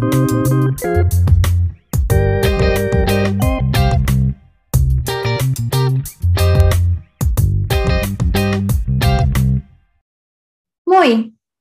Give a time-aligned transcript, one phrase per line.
[0.00, 0.10] Moi!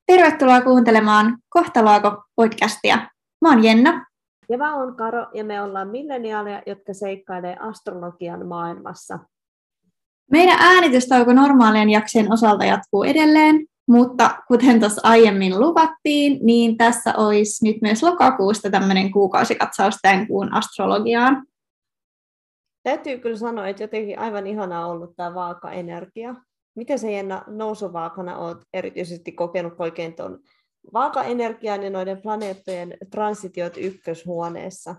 [0.07, 2.97] Tervetuloa kuuntelemaan Kohtalaako-podcastia.
[3.41, 4.05] Mä oon Jenna.
[4.50, 9.20] Ja mä oon Karo, ja me ollaan milleniaaleja, jotka seikkailee astrologian maailmassa.
[10.32, 17.66] Meidän äänitystauko normaalien jaksojen osalta jatkuu edelleen, mutta kuten tuossa aiemmin luvattiin, niin tässä olisi
[17.66, 21.46] nyt myös lokakuusta tämmöinen kuukausikatsaus tämän kuun astrologiaan.
[22.83, 26.36] Täytyy kyllä sanoa, että jotenkin aivan ihanaa ollut tämä vaaka-energia.
[26.75, 30.39] Miten se Jenna nousuvaakana olet erityisesti kokenut oikein tuon
[30.94, 34.95] vaaka-energian ja noiden planeettojen transitiot ykköshuoneessa?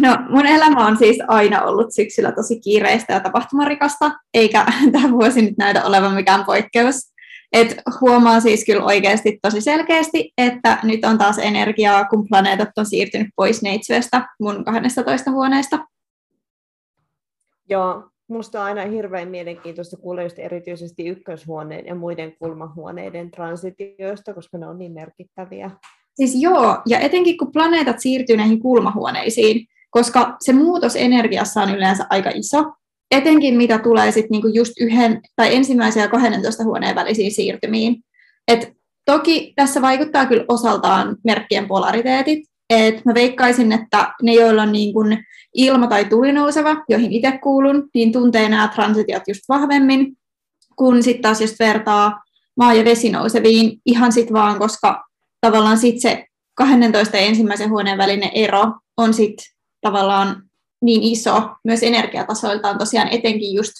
[0.00, 5.42] No, mun elämä on siis aina ollut syksyllä tosi kiireistä ja tapahtumarikasta, eikä tämä vuosi
[5.42, 7.13] nyt näytä olevan mikään poikkeus.
[7.54, 12.86] Et huomaa siis kyllä oikeasti tosi selkeästi, että nyt on taas energiaa, kun planeetat on
[12.86, 15.78] siirtynyt pois neitsyöstä mun 12 huoneesta.
[17.70, 24.58] Joo, Minusta on aina hirveän mielenkiintoista kuulla just erityisesti ykköshuoneen ja muiden kulmahuoneiden transitioista, koska
[24.58, 25.70] ne on niin merkittäviä.
[26.14, 32.06] Siis joo, ja etenkin kun planeetat siirtyy näihin kulmahuoneisiin, koska se muutos energiassa on yleensä
[32.10, 32.64] aika iso,
[33.16, 37.96] etenkin mitä tulee sitten niinku just yhden tai ensimmäisen ja 12 huoneen välisiin siirtymiin.
[38.48, 38.72] Et
[39.04, 44.94] toki tässä vaikuttaa kyllä osaltaan merkkien polariteetit, et mä veikkaisin, että ne, joilla on niin
[44.94, 45.18] kun
[45.54, 50.16] ilma- tai tulinouseva, joihin itse kuulun, niin tuntee nämä transitiot just vahvemmin,
[50.76, 52.22] kun sitten taas jos vertaa
[52.56, 55.04] maa- ja vesinouseviin ihan sit vaan, koska
[55.40, 59.46] tavallaan sit se 12 ensimmäisen huoneen välinen ero on sitten
[59.80, 60.42] tavallaan
[60.84, 63.72] niin iso myös energiatasoiltaan tosiaan etenkin just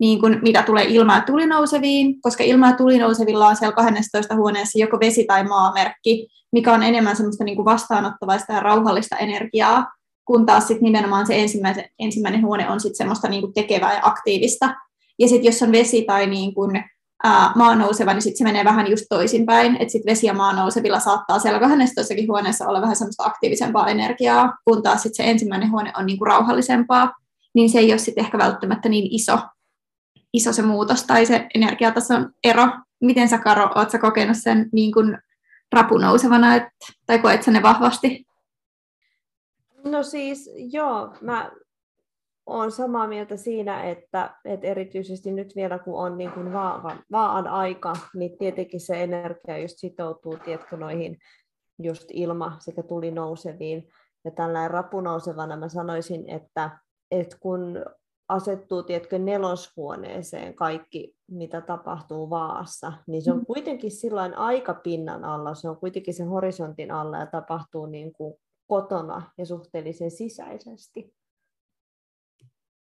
[0.00, 4.78] niin kuin mitä tulee ilma- ja tulinouseviin, koska ilma- ja tulinousevilla on siellä 12 huoneessa
[4.78, 9.86] joko vesi- tai maamerkki, mikä on enemmän semmoista niin kuin vastaanottavaista ja rauhallista energiaa,
[10.24, 14.00] kun taas sit nimenomaan se ensimmäinen, ensimmäinen huone on sit semmoista niin kuin tekevää ja
[14.02, 14.74] aktiivista.
[15.18, 16.84] Ja sitten jos on vesi tai niin kuin,
[17.24, 21.38] ää, maanouseva, niin sitten se menee vähän just toisinpäin, että sitten vesi- ja maanousevilla saattaa
[21.38, 26.06] siellä 12 huoneessa olla vähän semmoista aktiivisempaa energiaa, kun taas sit se ensimmäinen huone on
[26.06, 27.12] niin kuin rauhallisempaa,
[27.54, 29.38] niin se ei ole sitten ehkä välttämättä niin iso,
[30.32, 32.68] iso se muutos tai se energiatason ero.
[33.00, 35.18] Miten sä, Karo, oot kokenut sen niin kuin
[35.72, 36.70] rapunousevana, että,
[37.06, 38.26] tai koet sä ne vahvasti?
[39.84, 41.50] No siis joo, mä
[42.46, 47.46] olen samaa mieltä siinä, että, että erityisesti nyt vielä kun on niin kuin vaan, vaan
[47.46, 51.18] aika, niin tietenkin se energia just sitoutuu tiedätkö, noihin
[51.82, 53.88] just ilma sekä tuli nouseviin.
[54.24, 56.78] Ja tällainen rapunousevana mä sanoisin, että,
[57.10, 57.84] että kun
[58.28, 63.46] asettuu tiedätkö, neloshuoneeseen kaikki, mitä tapahtuu vaassa, niin se on mm.
[63.46, 68.34] kuitenkin silloin aika pinnan alla, se on kuitenkin sen horisontin alla ja tapahtuu niin kuin
[68.66, 71.14] kotona ja suhteellisen sisäisesti.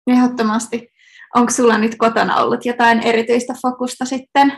[0.06, 0.88] Ehdottomasti.
[1.34, 4.52] Onko sulla nyt kotona ollut jotain erityistä fokusta sitten?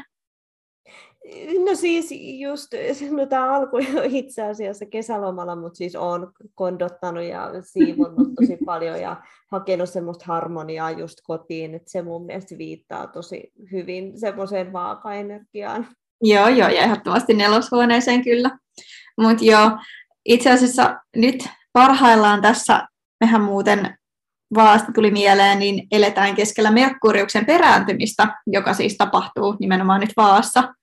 [1.64, 2.08] No siis
[2.40, 2.68] just,
[3.10, 9.00] no tämä alkoi jo itse asiassa kesälomalla, mutta siis olen kondottanut ja siivonnut tosi paljon
[9.00, 9.22] ja
[9.52, 15.86] hakenut semmoista harmoniaa just kotiin, että se mun mielestä viittaa tosi hyvin semmoiseen vaaka-energiaan.
[16.22, 18.50] Joo, joo, ja ehdottomasti neloshuoneeseen kyllä.
[19.20, 19.70] Mutta joo,
[20.24, 22.88] itse asiassa nyt parhaillaan tässä,
[23.20, 23.98] mehän muuten
[24.54, 30.74] vaasta tuli mieleen, niin eletään keskellä Merkuriuksen perääntymistä, joka siis tapahtuu nimenomaan nyt vaassa.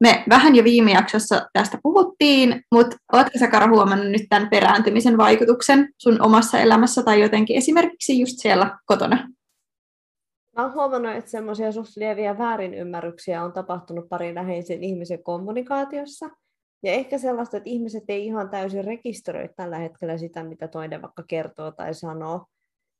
[0.00, 5.16] Me vähän jo viime jaksossa tästä puhuttiin, mutta oletko sä Kara huomannut nyt tämän perääntymisen
[5.16, 9.28] vaikutuksen sun omassa elämässä tai jotenkin esimerkiksi just siellä kotona?
[10.56, 16.30] Mä oon huomannut, että semmoisia suht lieviä väärinymmärryksiä on tapahtunut parin läheisen ihmisen kommunikaatiossa.
[16.82, 21.22] Ja ehkä sellaista, että ihmiset ei ihan täysin rekisteröi tällä hetkellä sitä, mitä toinen vaikka
[21.28, 22.46] kertoo tai sanoo.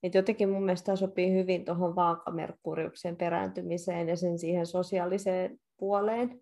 [0.02, 6.40] Et jotenkin mun mielestä tämä sopii hyvin tuohon vaakamerkkuriuksen perääntymiseen ja sen siihen sosiaaliseen puoleen.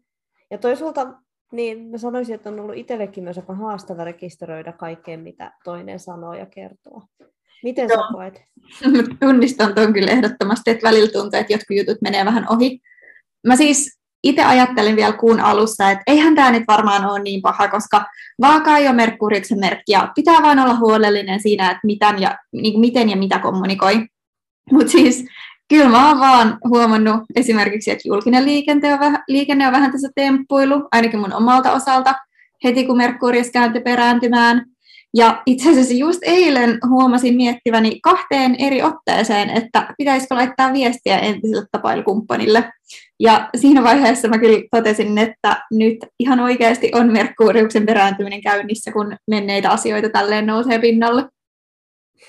[0.50, 1.15] Ja toisaalta
[1.53, 6.34] niin mä sanoisin, että on ollut itsellekin myös aika haastava rekisteröidä kaikkeen, mitä toinen sanoo
[6.34, 7.02] ja kertoo.
[7.62, 8.02] Miten Joo.
[8.02, 8.43] sä koet?
[9.20, 12.81] Tunnistan tuon kyllä ehdottomasti, että välillä tuntuu, että jotkut jutut menee vähän ohi.
[13.46, 17.69] Mä siis itse ajattelin vielä kuun alussa, että eihän tämä nyt varmaan ole niin paha,
[17.69, 18.05] koska
[18.41, 22.81] vaaka ei ole Merkuriuksen merkki ja pitää vain olla huolellinen siinä, että miten ja, niin
[22.81, 24.06] miten ja mitä kommunikoi.
[24.73, 25.25] Mutta siis
[25.69, 30.09] kyllä mä oon vaan huomannut esimerkiksi, että julkinen liikenne on, vähän, liikenne on vähän tässä
[30.15, 32.15] temppuilu, ainakin mun omalta osalta,
[32.65, 34.67] heti kun Merkurius kääntyi perääntymään.
[35.14, 41.66] Ja itse asiassa just eilen huomasin miettiväni kahteen eri otteeseen, että pitäisikö laittaa viestiä entiselle
[41.72, 42.72] tapailukumppanille.
[43.20, 49.16] Ja siinä vaiheessa mä kyllä totesin, että nyt ihan oikeasti on Merkuriuksen perääntyminen käynnissä, kun
[49.31, 51.28] menneitä asioita tälleen nousee pinnalle.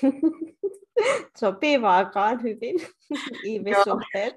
[1.40, 2.76] Sopii vaakaan hyvin
[3.44, 4.34] ihmissuhteet.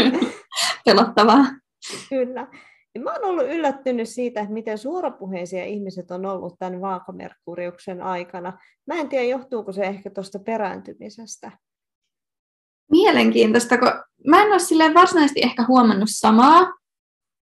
[0.84, 1.44] Pelottavaa.
[2.08, 2.46] Kyllä.
[2.98, 8.58] Mä oon ollut yllättynyt siitä, että miten suorapuheisia ihmiset on ollut tämän vaakamerkuriuksen aikana.
[8.86, 11.52] Mä en tiedä, johtuuko se ehkä tuosta perääntymisestä.
[12.90, 13.88] Mielenkiintoista, kun
[14.26, 16.72] mä en ole varsinaisesti ehkä huomannut samaa,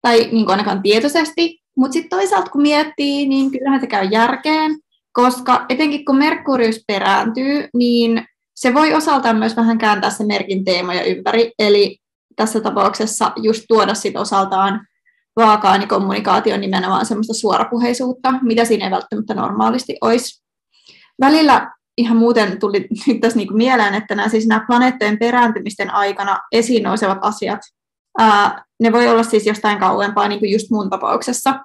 [0.03, 4.79] tai niin kuin ainakaan tietoisesti, mutta sitten toisaalta kun miettii, niin kyllähän se käy järkeen,
[5.13, 11.05] koska etenkin kun Merkurius perääntyy, niin se voi osaltaan myös vähän kääntää se merkin teemoja
[11.05, 11.99] ympäri, eli
[12.37, 14.87] tässä tapauksessa just tuoda sit osaltaan
[15.37, 20.43] vaakaani kommunikaatio nimenomaan semmoista suorapuheisuutta, mitä siinä ei välttämättä normaalisti olisi.
[21.21, 22.89] Välillä ihan muuten tuli
[23.21, 27.61] tässä niinku mieleen, että nämä, siis nämä planeettojen perääntymisten aikana esiin nousevat asiat,
[28.19, 31.61] ää, ne voi olla siis jostain kauempaa, niin kuin just mun tapauksessa,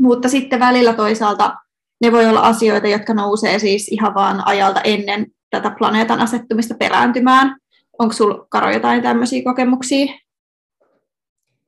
[0.00, 1.54] mutta sitten välillä toisaalta
[2.00, 7.56] ne voi olla asioita, jotka nousee siis ihan vaan ajalta ennen tätä planeetan asettumista perääntymään.
[7.98, 10.14] Onko sinulla, Karo, jotain tämmöisiä kokemuksia?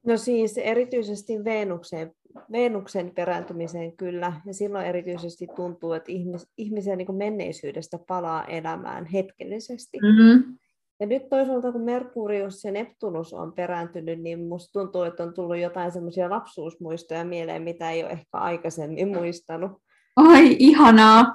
[0.06, 2.12] No siis erityisesti Veenukseen,
[2.52, 9.98] Veenuksen perääntymiseen kyllä, ja silloin erityisesti tuntuu, että ihmis, ihmisen niin menneisyydestä palaa elämään hetkellisesti.
[10.02, 10.58] Mm-hmm.
[11.00, 15.58] Ja nyt toisaalta, kun Merkurius ja Neptunus on perääntynyt, niin musta tuntuu, että on tullut
[15.58, 19.72] jotain semmoisia lapsuusmuistoja mieleen, mitä ei ole ehkä aikaisemmin muistanut.
[20.16, 21.32] Oi, ihanaa.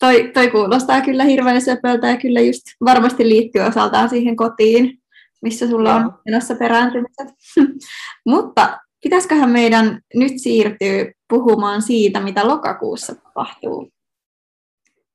[0.00, 5.01] Toi, toi kuulostaa kyllä hirveän söpöltä ja kyllä just varmasti liittyy osaltaan siihen kotiin
[5.42, 7.28] missä sulla on menossa perääntymiset.
[8.26, 13.90] Mutta pitäisiköhän meidän nyt siirtyä puhumaan siitä, mitä lokakuussa tapahtuu?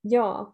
[0.04, 0.54] Joo.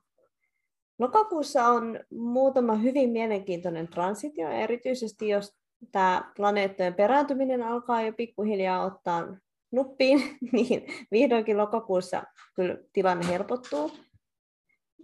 [0.99, 5.53] Lokakuussa on muutama hyvin mielenkiintoinen transitio, erityisesti jos
[5.91, 9.27] tämä planeettojen perääntyminen alkaa jo pikkuhiljaa ottaa
[9.71, 12.23] nuppiin, niin vihdoinkin lokakuussa
[12.55, 13.91] kyllä tilanne helpottuu.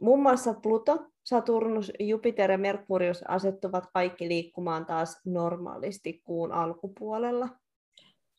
[0.01, 7.49] Muun muassa Pluto Saturnus, Jupiter ja Merkurius asettuvat kaikki liikkumaan taas normaalisti kuun alkupuolella.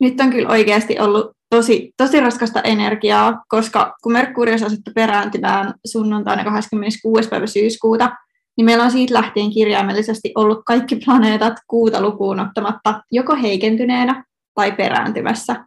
[0.00, 6.44] Nyt on kyllä oikeasti ollut tosi, tosi raskasta energiaa, koska kun Merkurius asettui perääntymään sunnuntaina
[6.44, 7.28] 26.
[7.28, 8.10] päivä syyskuuta,
[8.56, 14.24] niin meillä on siitä lähtien kirjaimellisesti ollut kaikki planeetat kuuta lukuun ottamatta joko heikentyneenä
[14.54, 15.64] tai perääntymässä.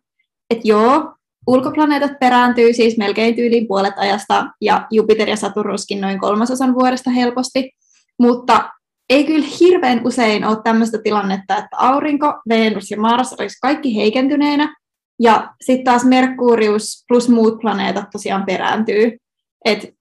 [0.50, 1.16] Et joo,
[1.48, 7.72] Ulkoplaneetat perääntyy siis melkein tyyliin puolet ajasta ja Jupiter ja Saturnuskin noin kolmasosan vuodesta helposti,
[8.20, 8.70] mutta
[9.10, 14.76] ei kyllä hirveän usein ole tämmöistä tilannetta, että aurinko, Venus ja Mars olisi kaikki heikentyneenä
[15.20, 19.18] ja sitten taas Merkurius plus muut planeetat tosiaan perääntyy.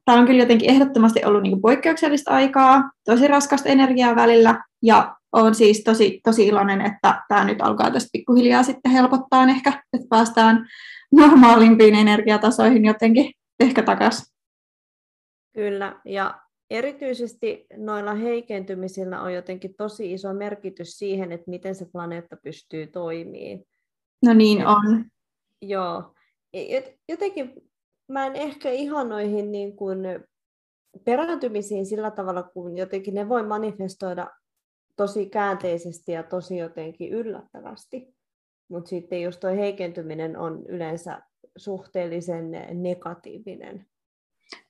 [0.04, 5.54] Tämä on kyllä jotenkin ehdottomasti ollut niinku poikkeuksellista aikaa, tosi raskasta energiaa välillä ja on
[5.54, 10.66] siis tosi, tosi iloinen, että tämä nyt alkaa tästä pikkuhiljaa sitten helpottaa ehkä, että päästään
[11.12, 14.32] normaalimpiin energiatasoihin jotenkin ehkä takaisin.
[15.53, 22.37] Kyllä, ja erityisesti noilla heikentymisillä on jotenkin tosi iso merkitys siihen, että miten se planeetta
[22.37, 23.64] pystyy toimimaan.
[24.25, 25.05] No niin Et, on.
[25.62, 26.14] Joo.
[27.09, 27.70] Jotenkin
[28.09, 29.99] mä en ehkä ihan noihin niin kuin
[31.05, 34.31] perääntymisiin sillä tavalla, kun jotenkin ne voi manifestoida
[34.97, 38.14] tosi käänteisesti ja tosi jotenkin yllättävästi.
[38.72, 41.22] Mutta sitten just tuo heikentyminen on yleensä
[41.56, 43.86] suhteellisen negatiivinen.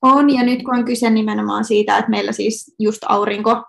[0.02, 3.64] On, ja nyt kun on kyse nimenomaan siitä, että meillä siis just aurinko,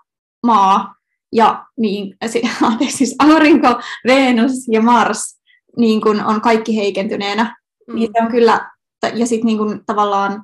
[0.46, 0.94] maa
[1.32, 2.16] ja niin,
[2.96, 3.68] siis aurinko,
[4.06, 5.40] Venus ja Mars
[5.76, 7.56] niin kun on kaikki heikentyneenä,
[7.88, 7.94] mm.
[7.94, 8.70] niin se on kyllä,
[9.14, 10.42] ja sitten niin tavallaan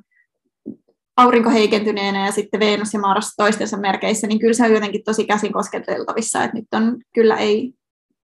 [1.17, 5.27] aurinko heikentyneenä ja sitten Venus ja Mars toistensa merkeissä, niin kyllä se on jotenkin tosi
[5.27, 7.73] käsin kosketeltavissa, että nyt on kyllä ei,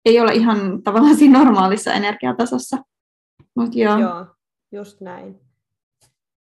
[0.04, 2.78] ei ole ihan tavallaan siinä normaalissa energiatasossa.
[3.56, 3.99] Mut joo.
[3.99, 4.26] joo,
[4.73, 5.40] just näin.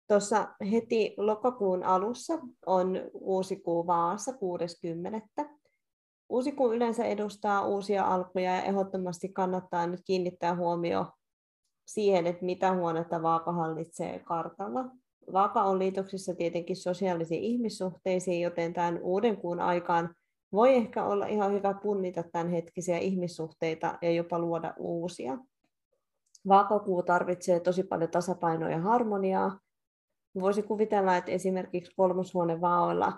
[0.07, 5.21] Tuossa heti lokakuun alussa on uusi kuu Vaassa 60.
[6.29, 11.11] Uusi kuu yleensä edustaa uusia alkuja ja ehdottomasti kannattaa nyt kiinnittää huomio
[11.87, 14.85] siihen, että mitä huonetta vaaka hallitsee kartalla.
[15.33, 20.15] Vaaka on liitoksissa tietenkin sosiaalisiin ihmissuhteisiin, joten tämän uuden kuun aikaan
[20.51, 25.37] voi ehkä olla ihan hyvä punnita tämänhetkisiä ihmissuhteita ja jopa luoda uusia.
[26.47, 29.59] Vaakakuu tarvitsee tosi paljon tasapainoa ja harmoniaa.
[30.39, 33.13] Voisi kuvitella, että esimerkiksi kolmoshuone vaoilla,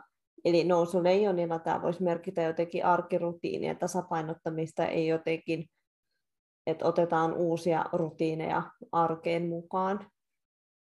[0.45, 5.69] eli nousu leijonilla, tämä voisi merkitä jotenkin arkirutiinien tasapainottamista, ei jotenkin,
[6.67, 10.12] että otetaan uusia rutiineja arkeen mukaan.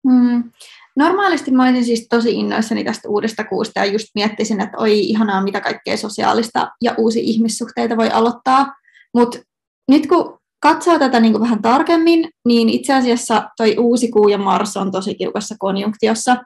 [0.10, 0.52] Hmm.
[0.96, 5.44] Normaalisti mä olisin siis tosi innoissani tästä uudesta kuusta ja just miettisin, että oi ihanaa,
[5.44, 8.74] mitä kaikkea sosiaalista ja uusi ihmissuhteita voi aloittaa.
[9.14, 9.40] Mutta
[9.88, 14.78] nyt kun katsoo tätä niin vähän tarkemmin, niin itse asiassa toi uusi kuu ja Mars
[14.78, 16.38] on tosi tiukassa konjunktiossa.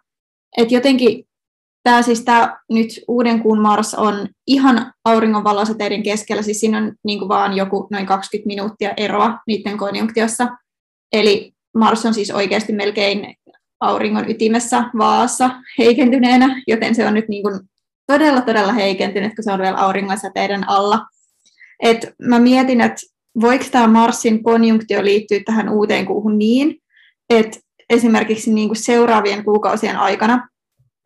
[0.57, 1.23] Et jotenkin
[1.83, 6.93] tämä siis tää nyt uuden kuun Mars on ihan auringon valosäteiden keskellä, siis siinä on
[7.03, 10.47] niin vaan joku noin 20 minuuttia eroa niiden konjunktiossa.
[11.13, 13.35] Eli Mars on siis oikeasti melkein
[13.81, 17.59] auringon ytimessä vaassa heikentyneenä, joten se on nyt niin kuin
[18.07, 21.05] todella, todella heikentynyt, kun se on vielä auringon säteiden alla.
[21.79, 23.01] Et mä mietin, että
[23.41, 26.77] voiko tämä Marsin konjunktio liittyä tähän uuteen kuuhun niin,
[27.29, 27.59] että
[27.89, 30.47] esimerkiksi niin kuin seuraavien kuukausien aikana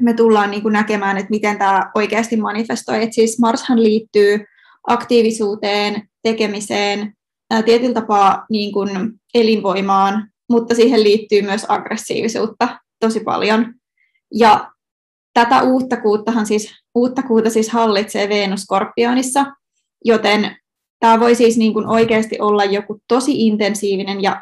[0.02, 3.04] me tullaan niin kuin näkemään, että miten tämä oikeasti manifestoi.
[3.04, 4.46] Et siis Marshan liittyy
[4.88, 7.14] aktiivisuuteen, tekemiseen,
[7.66, 8.90] tietyllä tapaa niin kuin
[9.34, 13.74] elinvoimaan, mutta siihen liittyy myös aggressiivisuutta tosi paljon.
[14.34, 14.72] Ja
[15.34, 19.46] tätä uutta kuuttahan siis, uutta kuuta siis hallitsee Venus Skorpionissa,
[20.06, 20.58] joten
[21.00, 24.42] tämä voi siis niin kuin oikeasti olla joku tosi intensiivinen ja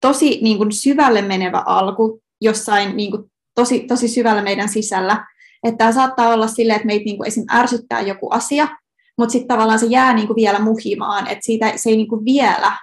[0.00, 5.26] tosi niin kuin syvälle menevä alku jossain niin kuin tosi, tosi syvällä meidän sisällä.
[5.64, 7.44] Että tämä saattaa olla silleen, että meitä niin kuin esim.
[7.54, 8.68] ärsyttää joku asia,
[9.18, 12.24] mutta sitten tavallaan se jää niin kuin vielä muhimaan, että siitä, se ei niin kuin
[12.24, 12.76] vielä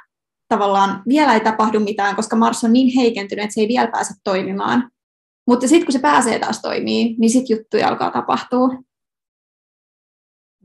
[0.48, 4.14] tavallaan vielä ei tapahdu mitään, koska Mars on niin heikentynyt, että se ei vielä pääse
[4.24, 4.92] toimimaan.
[5.48, 8.70] Mutta sitten kun se pääsee taas toimii, niin sitten juttuja alkaa tapahtua.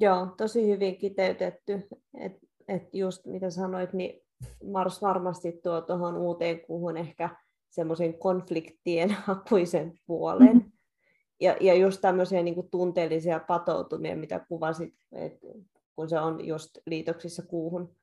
[0.00, 1.88] Joo, tosi hyvin kiteytetty.
[2.14, 4.20] Että et just mitä sanoit, niin
[4.64, 7.30] Mars varmasti tuo tuohon uuteen kuuhun ehkä
[7.70, 10.56] semmoisen konfliktien hakuisen puolen.
[10.56, 10.72] Mm-hmm.
[11.40, 15.46] Ja, ja just tämmöisiä niin tunteellisia patoutumia, mitä kuvasit, että
[15.96, 17.96] kun se on just liitoksissa kuuhun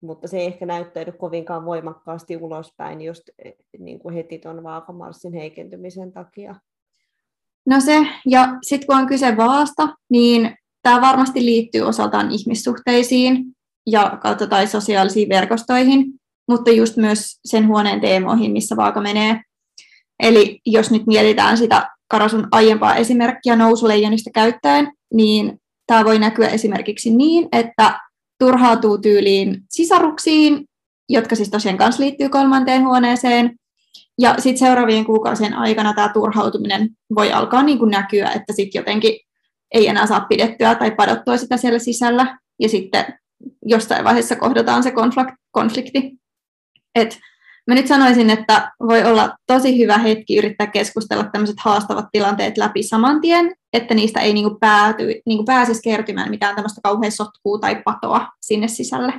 [0.00, 5.32] mutta se ei ehkä näyttäydy kovinkaan voimakkaasti ulospäin just eh, niin kuin heti tuon vaakamarssin
[5.32, 6.54] heikentymisen takia.
[7.66, 13.44] No se, ja sitten kun on kyse vaasta, niin tämä varmasti liittyy osaltaan ihmissuhteisiin
[13.86, 16.04] ja kautta tai sosiaalisiin verkostoihin,
[16.48, 19.40] mutta just myös sen huoneen teemoihin, missä vaaka menee.
[20.22, 27.16] Eli jos nyt mietitään sitä Karasun aiempaa esimerkkiä nousuleijonista käyttäen, niin tämä voi näkyä esimerkiksi
[27.16, 28.00] niin, että
[28.38, 30.64] turhautuu tyyliin sisaruksiin,
[31.08, 33.56] jotka siis tosiaan kanssa liittyy kolmanteen huoneeseen.
[34.18, 39.20] Ja sitten seuraavien kuukausien aikana tämä turhautuminen voi alkaa niin kuin näkyä, että sitten jotenkin
[39.74, 42.38] ei enää saa pidettyä tai padottua sitä siellä sisällä.
[42.60, 43.04] Ja sitten
[43.66, 44.92] jostain vaiheessa kohdataan se
[45.50, 46.12] konflikti.
[46.94, 47.18] Et
[47.68, 52.82] Mä nyt sanoisin, että voi olla tosi hyvä hetki yrittää keskustella tämmöiset haastavat tilanteet läpi
[52.82, 57.82] saman tien, että niistä ei niinku pääty, niinku pääsisi kertymään mitään tämmöistä kauhean sotkua tai
[57.84, 59.12] patoa sinne sisälle.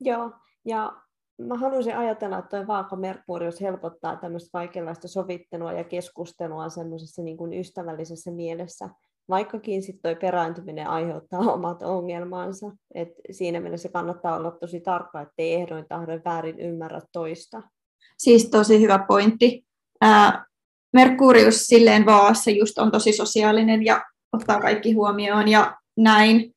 [0.00, 0.30] Joo,
[0.64, 0.92] ja
[1.38, 7.36] mä haluaisin ajatella, että tuo vaaka Merkurius helpottaa tämmöistä kaikenlaista sovittelua ja keskustelua semmoisessa niin
[7.36, 8.88] kuin ystävällisessä mielessä,
[9.28, 12.66] vaikkakin sitten toi perääntyminen aiheuttaa omat ongelmansa.
[12.94, 17.62] Et siinä mielessä kannattaa olla tosi tarkka, ettei ehdoin tahdoin väärin ymmärrä toista.
[18.18, 19.64] Siis tosi hyvä pointti.
[20.00, 20.44] Ää,
[20.92, 26.52] Merkurius silleen vaassa just on tosi sosiaalinen ja ottaa kaikki huomioon ja näin.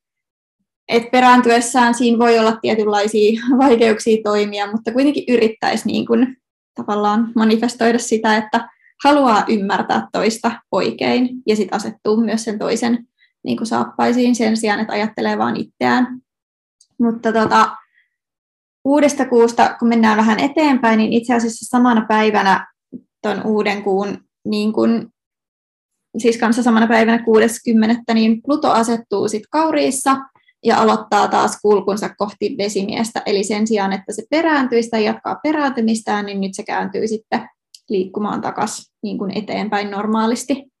[0.88, 6.36] Et perääntyessään siinä voi olla tietynlaisia vaikeuksia toimia, mutta kuitenkin yrittäisi niin kun,
[6.74, 8.68] tavallaan manifestoida sitä, että
[9.04, 13.06] haluaa ymmärtää toista oikein ja sitten asettuu myös sen toisen
[13.44, 16.20] niin kuin saappaisiin sen sijaan, että ajattelee vain itseään.
[16.98, 17.76] Mutta tota,
[18.84, 22.66] uudesta kuusta, kun mennään vähän eteenpäin, niin itse asiassa samana päivänä
[23.22, 25.10] tuon uuden kuun, niin kun,
[26.18, 28.14] siis kanssa samana päivänä 60.
[28.14, 30.16] niin Pluto asettuu sitten kauriissa
[30.64, 33.22] ja aloittaa taas kulkunsa kohti vesimiestä.
[33.26, 37.48] Eli sen sijaan, että se perääntyisi tai jatkaa perääntymistään, niin nyt se kääntyy sitten
[37.90, 40.72] liikkumaan takaisin niin kuin eteenpäin normaalisti.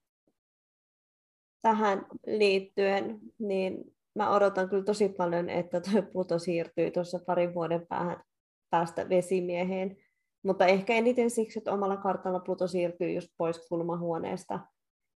[1.62, 7.86] Tähän liittyen, niin mä odotan kyllä tosi paljon, että tuo Pluto siirtyy tuossa parin vuoden
[7.86, 8.22] päähän
[8.70, 9.96] päästä vesimieheen.
[10.42, 14.60] Mutta ehkä eniten siksi, että omalla kartalla Pluto siirtyy just pois kulmahuoneesta.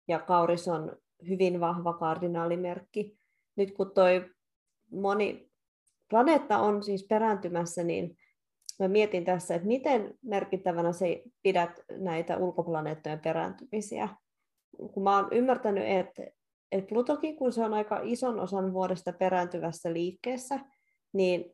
[0.08, 0.96] Ja Kauris on
[1.28, 3.18] hyvin vahva kardinaalimerkki.
[3.56, 4.30] Nyt kun toi
[4.92, 5.50] moni
[6.10, 8.16] planeetta on siis perääntymässä, niin
[8.80, 14.08] mä mietin tässä, että miten merkittävänä se pidät näitä ulkoplaneettojen perääntymisiä.
[14.92, 16.22] Kun mä oon ymmärtänyt, että,
[16.72, 20.60] että Plutokin, kun se on aika ison osan vuodesta perääntyvässä liikkeessä,
[21.12, 21.44] niin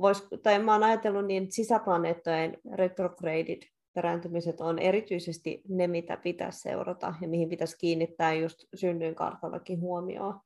[0.00, 3.62] vois, tai mä oon ajatellut niin, että sisäplaneettojen retrograded
[3.94, 10.40] perääntymiset on erityisesti ne, mitä pitäisi seurata ja mihin pitäisi kiinnittää just synnyinkartallakin huomioon.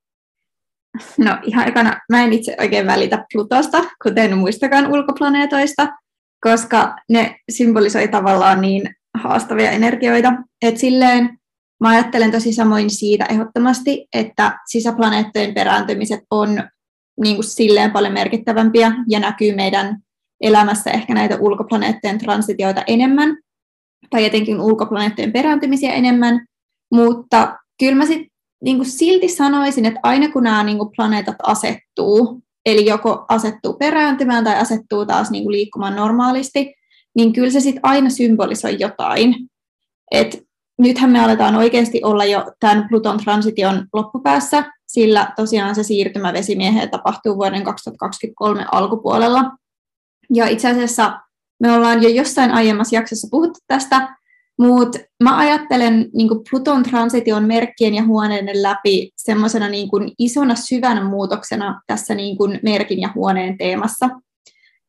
[1.24, 5.88] No ihan ekana, mä en itse oikein välitä Plutosta, kuten muistakaan ulkoplaneetoista,
[6.40, 10.32] koska ne symbolisoi tavallaan niin haastavia energioita.
[10.62, 11.38] Et silleen
[11.80, 16.62] mä ajattelen tosi samoin siitä ehdottomasti, että sisäplaneettojen perääntymiset on
[17.20, 19.96] niin kuin silleen paljon merkittävämpiä ja näkyy meidän
[20.40, 23.36] elämässä ehkä näitä ulkoplaneettojen transitioita enemmän,
[24.10, 26.46] tai etenkin ulkoplaneettojen perääntymisiä enemmän,
[26.94, 28.27] mutta kyllä mä sit,
[28.64, 33.72] niin kuin silti sanoisin, että aina kun nämä niin kuin planeetat asettuu, eli joko asettuu
[33.72, 36.74] perääntymään tai asettuu taas niin kuin liikkumaan normaalisti,
[37.14, 39.34] niin kyllä se sitten aina symbolisoi jotain.
[40.10, 40.42] Et
[40.78, 46.90] nythän me aletaan oikeasti olla jo tämän Pluton transition loppupäässä, sillä tosiaan se siirtymä vesimieheen
[46.90, 49.44] tapahtuu vuoden 2023 alkupuolella.
[50.34, 51.20] Ja itse asiassa
[51.60, 54.17] me ollaan jo jossain aiemmassa jaksossa puhuttu tästä,
[54.58, 59.88] mutta mä ajattelen niin Pluton transition merkkien ja huoneiden läpi semmoisena niin
[60.18, 64.08] isona syvänä muutoksena tässä niin merkin ja huoneen teemassa.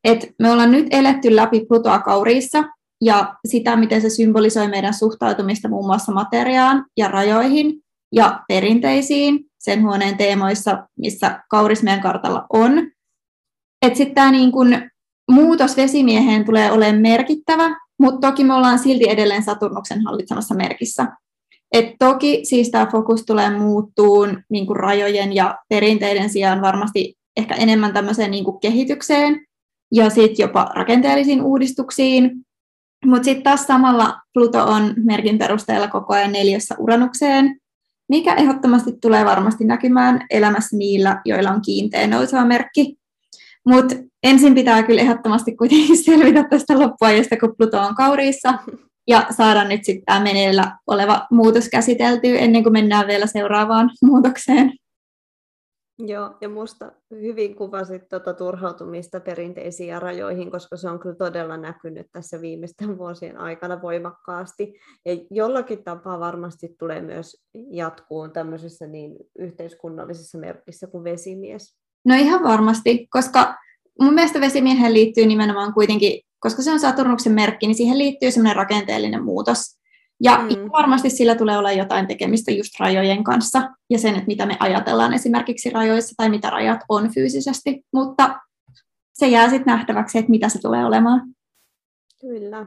[0.04, 2.64] Et me ollaan nyt eletty läpi Plutoa kauriissa
[3.00, 7.80] ja sitä, miten se symbolisoi meidän suhtautumista muun muassa materiaan ja rajoihin
[8.12, 12.90] ja perinteisiin sen huoneen teemoissa, missä kauris meidän kartalla on.
[13.94, 14.52] Sitten tämä niin
[15.30, 21.06] muutos vesimieheen tulee olemaan merkittävä, mutta toki me ollaan silti edelleen Saturnuksen hallitsemassa merkissä.
[21.72, 27.54] Et toki siis tämä fokus tulee muuttuun niin kuin rajojen ja perinteiden sijaan varmasti ehkä
[27.54, 29.46] enemmän tämmöiseen niin kuin kehitykseen
[29.94, 32.30] ja sitten jopa rakenteellisiin uudistuksiin.
[33.04, 37.60] Mutta sitten taas samalla Pluto on merkin perusteella koko ajan neljässä uranukseen,
[38.08, 42.99] mikä ehdottomasti tulee varmasti näkymään elämässä niillä, joilla on kiinteä nouseva merkki.
[43.68, 48.54] Mutta ensin pitää kyllä ehdottomasti kuitenkin selvitä tästä loppuajasta, kun Pluto on kauriissa,
[49.08, 54.72] ja saada nyt sitten tämä meneillä oleva muutos käsiteltyä ennen kuin mennään vielä seuraavaan muutokseen.
[56.06, 62.06] Joo, ja minusta hyvin kuvasit tuota turhautumista perinteisiin rajoihin, koska se on kyllä todella näkynyt
[62.12, 64.74] tässä viimeisten vuosien aikana voimakkaasti.
[65.04, 71.80] Ja jollakin tapaa varmasti tulee myös jatkuun tämmöisessä niin yhteiskunnallisessa merkissä kuin vesimies.
[72.04, 73.54] No ihan varmasti, koska
[74.00, 78.56] mun mielestä vesimiehen liittyy nimenomaan kuitenkin, koska se on Saturnuksen merkki, niin siihen liittyy semmoinen
[78.56, 79.80] rakenteellinen muutos.
[80.22, 80.70] Ja mm.
[80.72, 85.14] varmasti sillä tulee olla jotain tekemistä just rajojen kanssa ja sen, että mitä me ajatellaan
[85.14, 88.38] esimerkiksi rajoissa tai mitä rajat on fyysisesti, mutta
[89.12, 91.34] se jää sitten nähtäväksi, että mitä se tulee olemaan.
[92.20, 92.66] Kyllä.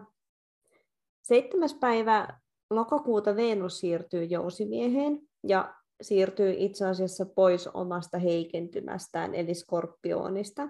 [1.21, 2.27] Seitsemäs päivä
[2.69, 10.69] lokakuuta Venus siirtyy jousimieheen ja siirtyy itse asiassa pois omasta heikentymästään, eli skorpioonista.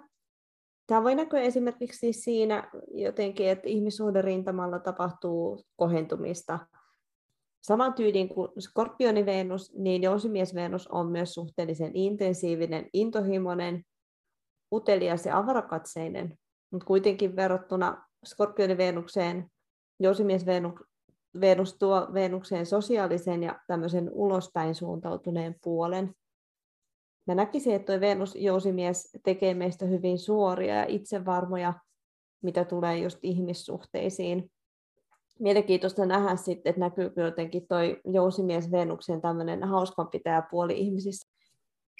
[0.88, 6.60] Tämä voi näkyä esimerkiksi siinä jotenkin, että ihmissuhderintamalla tapahtuu kohentumista.
[7.62, 13.84] Saman tyylin kuin skorpioni Venus, niin jousimies Venus on myös suhteellisen intensiivinen, intohimoinen,
[14.74, 16.38] utelias ja avarakatseinen,
[16.72, 19.50] mutta kuitenkin verrattuna skorpioni Venukseen,
[20.00, 20.74] jousimies Venus
[21.80, 26.15] tuo Venukseen sosiaalisen ja tämmöisen ulospäin suuntautuneen puolen.
[27.28, 31.74] Mä näkisin, että tuo Venus-jousimies tekee meistä hyvin suoria ja itsevarmoja,
[32.43, 34.52] mitä tulee just ihmissuhteisiin.
[35.39, 41.30] Mielenkiintoista nähdä sitten, että näkyykö jotenkin toi jousimies Venuksen tämmöinen hauskanpitäjäpuoli ihmisissä.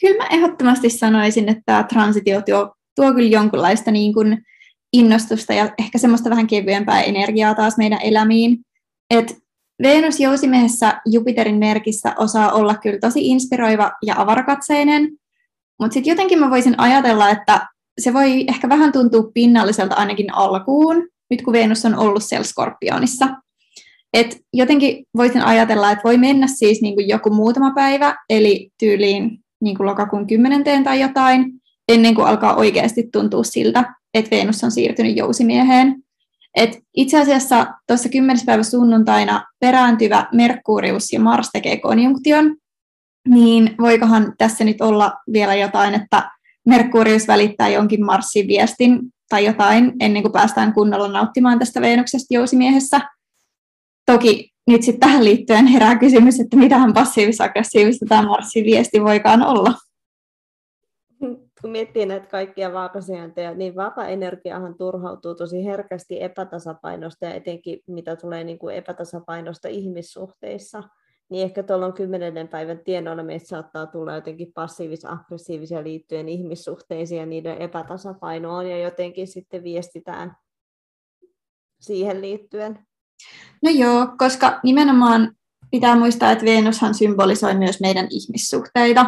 [0.02, 4.44] Kyllä mä ehdottomasti sanoisin, että tämä transitio tuo, tuo kyllä jonkunlaista niin kuin
[4.94, 8.66] innostusta ja ehkä semmoista vähän kevyempää energiaa taas meidän elämiin.
[9.14, 9.38] Et
[9.84, 15.12] Venus jousimiehessä Jupiterin merkissä osaa olla kyllä tosi inspiroiva ja avarakatseinen,
[15.80, 17.68] mutta sitten jotenkin mä voisin ajatella, että
[18.02, 23.28] se voi ehkä vähän tuntua pinnalliselta ainakin alkuun, nyt kun Venus on ollut siellä Skorpionissa.
[24.14, 29.40] Et jotenkin voisin ajatella, että voi mennä siis niin kuin joku muutama päivä, eli tyyliin
[29.62, 31.54] niin kuin lokakuun kymmenenteen tai jotain,
[31.88, 36.03] ennen kuin alkaa oikeasti tuntua siltä, että Venus on siirtynyt jousimieheen.
[36.56, 38.46] Et itse asiassa tuossa 10.
[38.46, 42.56] päivä sunnuntaina perääntyvä Merkurius ja Mars tekee konjunktion,
[43.28, 46.30] niin voikohan tässä nyt olla vielä jotain, että
[46.66, 53.02] Merkurius välittää jonkin Marsin viestin tai jotain ennen kuin päästään kunnolla nauttimaan tästä Venuksesta jousimiehessä.
[54.06, 59.74] Toki nyt sitten tähän liittyen herää kysymys, että mitähän passiivis-aggressiivista tämä Marsin viesti voikaan olla
[61.64, 68.44] kun miettii näitä kaikkia vaakasijainteja, niin vaaka-energiahan turhautuu tosi herkästi epätasapainosta ja etenkin mitä tulee
[68.44, 70.84] niin kuin epätasapainosta ihmissuhteissa,
[71.30, 77.26] niin ehkä tuolla on kymmenennen päivän tienoilla meistä saattaa tulla jotenkin passiivis-aggressiivisia liittyen ihmissuhteisiin ja
[77.26, 80.36] niiden epätasapainoon ja jotenkin sitten viestitään
[81.80, 82.80] siihen liittyen.
[83.62, 85.36] No joo, koska nimenomaan
[85.72, 89.06] pitää muistaa, että Venushan symbolisoi myös meidän ihmissuhteita,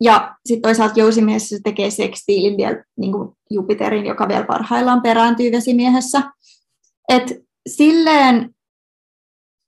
[0.00, 5.52] Ja sitten toisaalta jousimiehessä se tekee sekstiilin vielä niin kuin Jupiterin, joka vielä parhaillaan perääntyy
[5.52, 6.22] vesimiehessä.
[7.08, 7.34] Et
[7.68, 8.50] silleen,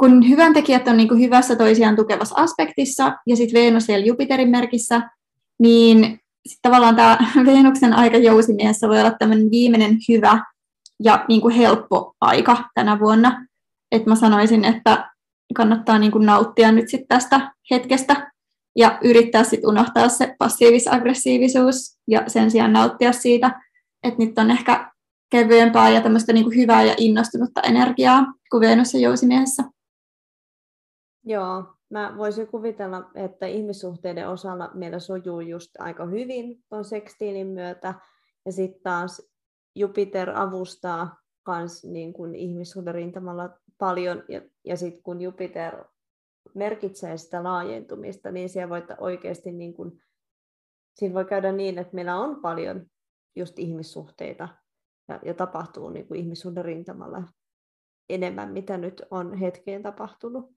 [0.00, 4.50] kun hyvän tekijät on niin kuin hyvässä toisiaan tukevassa aspektissa ja sitten Venus siellä Jupiterin
[4.50, 5.10] merkissä,
[5.58, 10.44] niin sit tavallaan tämä Venuksen aika jousimiehessä voi olla tämmöinen viimeinen hyvä
[11.04, 13.46] ja niin kuin helppo aika tänä vuonna.
[13.92, 15.10] Et mä sanoisin, että
[15.54, 18.30] kannattaa niin kuin nauttia nyt sit tästä hetkestä
[18.76, 23.60] ja yrittää sitten unohtaa se passiivis-aggressiivisuus ja sen sijaan nauttia siitä,
[24.02, 24.92] että nyt on ehkä
[25.30, 29.62] kevyempää ja tämmöistä niin kuin hyvää ja innostunutta energiaa kuin Venus ja jousimiehessä.
[31.24, 37.94] Joo, mä voisin kuvitella, että ihmissuhteiden osalla meillä sujuu just aika hyvin tuon sekstiinin myötä,
[38.46, 39.22] ja sitten taas
[39.74, 42.34] Jupiter avustaa kans niin kuin
[42.92, 45.84] rintamalla paljon, ja, ja sitten kun Jupiter
[46.54, 50.02] merkitsee sitä laajentumista, niin siellä voi oikeasti niin kuin,
[50.94, 52.86] siinä voi käydä niin, että meillä on paljon
[53.36, 54.48] just ihmissuhteita
[55.08, 57.22] ja, ja tapahtuu niin kuin ihmissuhden rintamalla
[58.08, 60.52] enemmän, mitä nyt on hetkeen tapahtunut.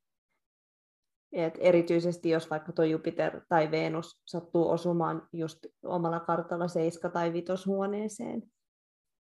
[1.32, 7.34] Et erityisesti jos vaikka tuo Jupiter tai Venus sattuu osumaan just omalla kartalla 7 tai
[7.34, 8.43] 5 huoneeseen.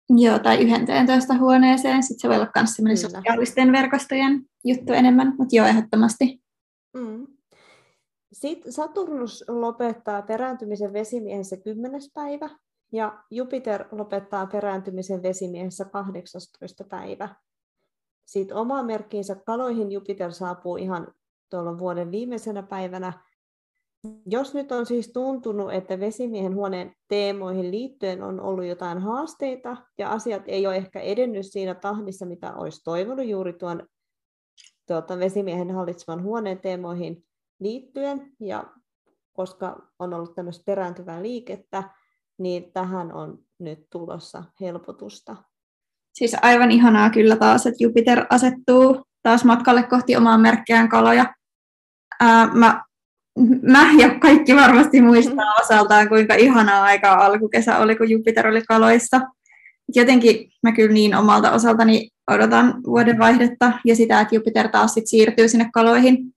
[0.08, 2.02] Joo, tai 11 huoneeseen.
[2.02, 6.43] Sitten se voi olla myös sellainen sosiaalisten verkostojen juttu enemmän, mutta joo, ehdottomasti.
[6.94, 7.26] Mm.
[8.32, 12.00] Sitten Saturnus lopettaa perääntymisen vesimiehessä 10.
[12.14, 12.50] päivä
[12.92, 16.84] ja Jupiter lopettaa perääntymisen vesimiehessä 18.
[16.84, 17.34] päivä.
[18.26, 21.14] Sitten oma merkkiinsä kaloihin Jupiter saapuu ihan
[21.50, 23.12] tuolla vuoden viimeisenä päivänä.
[24.26, 30.10] Jos nyt on siis tuntunut, että vesimiehen huoneen teemoihin liittyen on ollut jotain haasteita ja
[30.10, 33.88] asiat ei ole ehkä edennyt siinä tahdissa, mitä olisi toivonut juuri tuon
[34.86, 37.24] tuota, vesimiehen hallitsevan huoneen teemoihin
[37.60, 38.64] liittyen, ja
[39.32, 41.82] koska on ollut tämmöistä perääntyvää liikettä,
[42.38, 45.36] niin tähän on nyt tulossa helpotusta.
[46.14, 51.34] Siis aivan ihanaa kyllä taas, että Jupiter asettuu taas matkalle kohti omaa merkkiään kaloja.
[52.20, 52.82] Ää, mä,
[53.62, 59.20] mä ja kaikki varmasti muistaa osaltaan, kuinka ihanaa aikaa alkukesä oli, kun Jupiter oli kaloissa.
[59.94, 65.48] Jotenkin mä kyllä niin omalta osaltani odotan vuodenvaihdetta ja sitä, että Jupiter taas sit siirtyy
[65.48, 66.34] sinne kaloihin.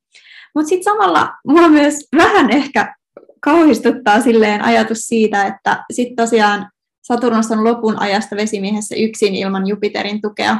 [0.56, 2.96] Mutta sitten samalla mua myös vähän ehkä
[3.42, 6.70] kauhistuttaa silleen ajatus siitä, että sitten tosiaan
[7.08, 10.58] Saturnus on lopun ajasta vesimiehessä yksin ilman Jupiterin tukea.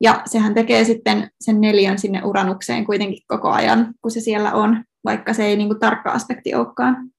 [0.00, 4.84] Ja sehän tekee sitten sen neljön sinne uranukseen kuitenkin koko ajan, kun se siellä on,
[5.04, 7.10] vaikka se ei niinku tarkka aspekti olekaan.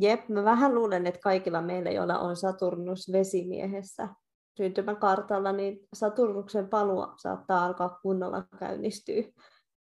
[0.00, 4.08] Jep, mä vähän luulen, että kaikilla meillä, joilla on Saturnus vesimiehessä
[4.56, 9.22] syntymäkartalla, niin Saturnuksen palua saattaa alkaa kunnolla käynnistyä,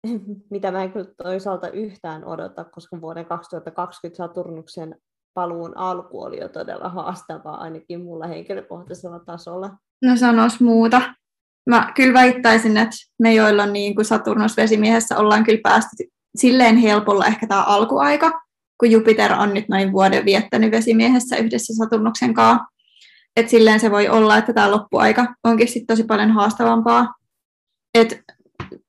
[0.51, 4.97] mitä mä en kyllä toisaalta yhtään odota, koska vuoden 2020 Saturnuksen
[5.35, 9.71] paluun alku oli jo todella haastavaa, ainakin mulla henkilökohtaisella tasolla.
[10.05, 11.03] No sanos muuta.
[11.71, 16.05] Mä kyllä väittäisin, että me, joilla niin kuin Saturnus vesimiehessä, ollaan kyllä päästy
[16.37, 18.41] silleen helpolla ehkä tämä alkuaika,
[18.83, 22.65] kun Jupiter on nyt noin vuoden viettänyt vesimiehessä yhdessä Saturnuksen kanssa.
[23.37, 27.15] Et silleen se voi olla, että tämä loppuaika onkin sit tosi paljon haastavampaa.
[27.95, 28.21] Et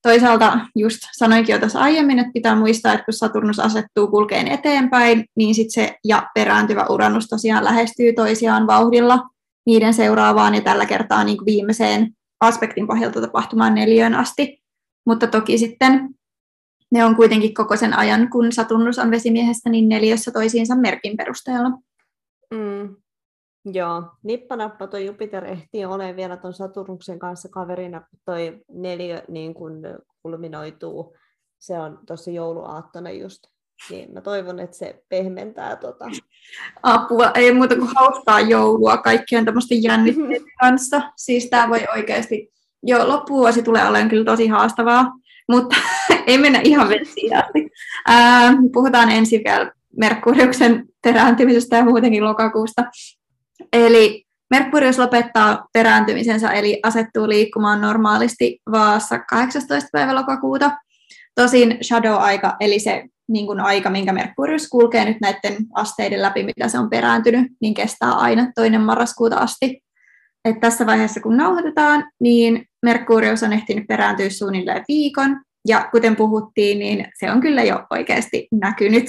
[0.01, 5.25] toisaalta just sanoinkin jo tuossa aiemmin, että pitää muistaa, että kun Saturnus asettuu kulkeen eteenpäin,
[5.35, 9.19] niin sit se ja perääntyvä Uranus tosiaan lähestyy toisiaan vauhdilla
[9.65, 14.63] niiden seuraavaan ja tällä kertaa niin viimeiseen aspektin pohjalta tapahtumaan neljön asti.
[15.05, 16.09] Mutta toki sitten
[16.93, 21.69] ne on kuitenkin koko sen ajan, kun Saturnus on vesimiehestä, niin neljössä toisiinsa merkin perusteella.
[22.53, 22.95] Mm,
[23.65, 29.53] Joo, nippanappa tuo Jupiter ehtii olemaan vielä tuon Saturnuksen kanssa kaverina, kun toi neljä niin
[29.53, 29.81] kun
[30.21, 31.15] kulminoituu.
[31.59, 33.43] Se on tosi jouluaattona just.
[33.89, 36.05] Niin mä toivon, että se pehmentää tota.
[36.83, 41.01] Apua, ei muuta kuin hauskaa joulua kaikkien tämmöisten jännitteiden kanssa.
[41.15, 42.51] Siis tämä voi oikeasti,
[42.83, 45.11] jo loppuvuosi tulee olemaan kyllä tosi haastavaa,
[45.49, 45.75] mutta
[46.27, 47.69] ei mennä ihan vesiin asti.
[48.07, 52.83] Ää, puhutaan ensin vielä Merkuriuksen terääntymisestä ja muutenkin lokakuusta.
[53.73, 59.89] Eli Merkurius lopettaa perääntymisensä, eli asettuu liikkumaan normaalisti vaassa 18.
[59.91, 60.71] päivä lokakuuta.
[61.35, 66.67] Tosin shadow-aika, eli se niin kuin aika, minkä Merkurius kulkee nyt näiden asteiden läpi, mitä
[66.67, 69.83] se on perääntynyt, niin kestää aina toinen marraskuuta asti.
[70.45, 76.79] Et tässä vaiheessa, kun nauhoitetaan, niin Merkurius on ehtinyt perääntyä suunnilleen viikon, ja kuten puhuttiin,
[76.79, 79.05] niin se on kyllä jo oikeasti näkynyt.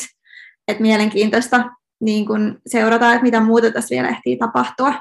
[0.68, 1.64] Et mielenkiintoista
[2.00, 4.94] niin kun seurata, että mitä muuta tässä vielä ehtii tapahtua.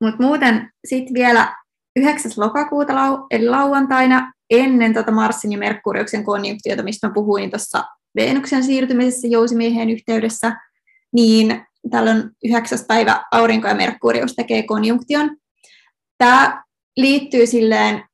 [0.00, 1.56] Mutta muuten sitten vielä
[1.96, 2.32] 9.
[2.36, 2.92] lokakuuta,
[3.30, 7.84] eli lauantaina, ennen tota Marsin ja Merkuriuksen konjunktiota, mistä mä puhuin tuossa
[8.16, 10.52] Venuksen siirtymisessä jousimiehen yhteydessä,
[11.12, 15.36] niin tällöin yhdeksäs päivä aurinko ja Merkurius tekee konjunktion.
[16.18, 16.62] Tämä
[16.96, 18.04] liittyy silleen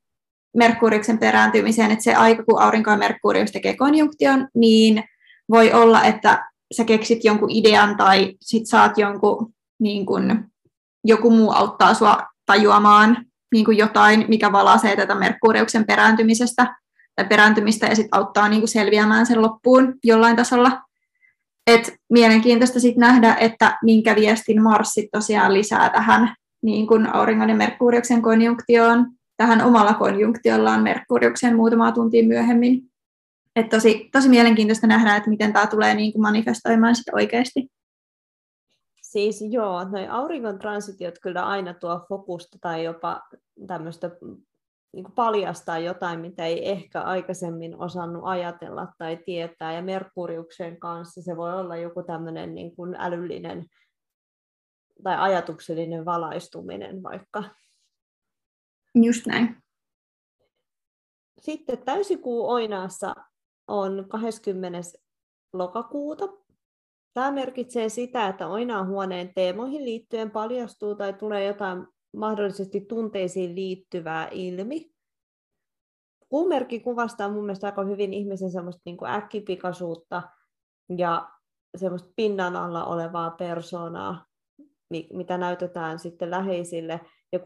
[0.56, 5.04] Merkuriuksen perääntymiseen, että se aika, kun aurinko ja Merkurius tekee konjunktion, niin
[5.50, 10.44] voi olla, että sä keksit jonkun idean tai sit saat jonkun, niin kun,
[11.04, 16.76] joku muu auttaa sua tajuamaan niin kuin jotain, mikä valaisee tätä Merkuriuksen perääntymisestä
[17.16, 20.82] tai perääntymistä ja sitten auttaa niin selviämään sen loppuun jollain tasolla.
[21.66, 27.54] Et mielenkiintoista sitten nähdä, että minkä viestin Marsi tosiaan lisää tähän niin kuin auringon ja
[27.54, 29.06] Merkuriuksen konjunktioon,
[29.38, 32.82] tähän omalla konjunktiollaan Merkuriuksen muutamaa tuntia myöhemmin.
[33.56, 37.68] Et tosi, tosi mielenkiintoista nähdä, että miten tämä tulee niin kuin manifestoimaan sit oikeasti.
[39.02, 43.22] Siis joo, noi auringon transitiot kyllä aina tuo fokusta tai jopa
[43.66, 44.10] tämmöistä
[44.92, 49.72] niin paljastaa jotain, mitä ei ehkä aikaisemmin osannut ajatella tai tietää.
[49.72, 53.66] Ja Merkuriuksen kanssa se voi olla joku tämmöinen niin kuin älyllinen
[55.02, 57.44] tai ajatuksellinen valaistuminen vaikka.
[58.94, 59.56] Just näin.
[61.40, 63.14] Sitten täysikuu Oinaassa
[63.68, 64.80] on 20.
[65.52, 66.28] lokakuuta.
[67.14, 74.28] Tämä merkitsee sitä, että Oinaan huoneen teemoihin liittyen paljastuu tai tulee jotain mahdollisesti tunteisiin liittyvää
[74.32, 74.90] ilmi.
[76.28, 80.22] Kuumerkki kuvastaa mun mielestä aika hyvin ihmisen semmoista niin kuin äkkipikaisuutta
[80.98, 81.28] ja
[81.76, 84.26] semmoista pinnan alla olevaa persoonaa,
[85.12, 87.00] mitä näytetään sitten läheisille.
[87.32, 87.38] Ja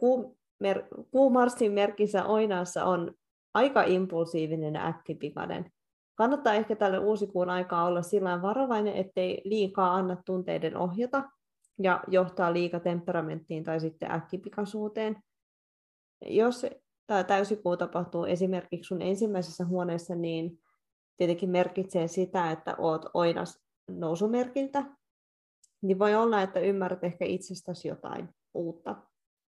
[0.63, 0.83] mer,
[1.31, 3.15] Marsin merkissä Oinaassa on
[3.55, 5.73] aika impulsiivinen ja äkkipikainen.
[6.15, 11.31] Kannattaa ehkä tälle uusikuun aikaa olla sillä varovainen, ettei liikaa anna tunteiden ohjata
[11.79, 15.23] ja johtaa liika temperamenttiin tai sitten äkkipikaisuuteen.
[16.27, 16.67] Jos
[17.07, 20.59] tämä täysikuu tapahtuu esimerkiksi sun ensimmäisessä huoneessa, niin
[21.17, 24.85] tietenkin merkitsee sitä, että oot oinas nousumerkiltä,
[25.83, 28.97] niin voi olla, että ymmärrät ehkä itsestäsi jotain uutta.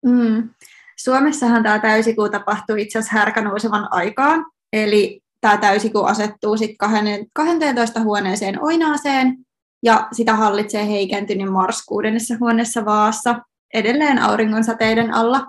[0.07, 0.49] Mm.
[0.97, 8.63] Suomessahan tämä täysikuu tapahtuu itse asiassa härkänousevan aikaan, eli tämä täysikuu asettuu sitten 12 huoneeseen
[8.63, 9.37] oinaaseen,
[9.83, 13.41] ja sitä hallitsee heikentynyt Mars kuudennessa huoneessa vaassa
[13.75, 15.47] edelleen auringonsateiden alla.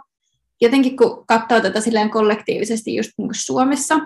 [0.61, 3.99] Jotenkin kun katsoo tätä silleen kollektiivisesti just niin kuin Suomessa,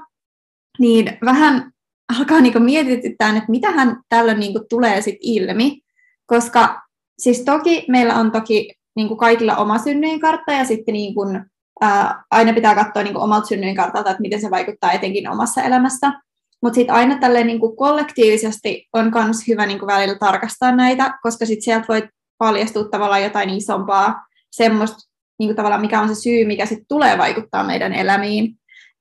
[0.80, 1.72] niin vähän
[2.18, 5.82] alkaa niin mietityttää, että mitähän tällä niin kuin tulee sit ilmi,
[6.26, 6.82] koska
[7.20, 11.46] siis toki meillä on toki niin kuin kaikilla oma synnyinkartta ja sitten niin kuin,
[11.82, 16.14] ää, aina pitää katsoa niin kuin omalta synnyinkartalta, että miten se vaikuttaa etenkin omassa elämässä.
[16.62, 21.14] Mutta sitten aina tälleen niin kuin kollektiivisesti on myös hyvä niin kuin välillä tarkastaa näitä,
[21.22, 24.98] koska sitten sieltä voi paljastua tavallaan jotain isompaa, semmoista
[25.40, 28.56] niin kuin tavallaan mikä on se syy, mikä sitten tulee vaikuttaa meidän elämiin.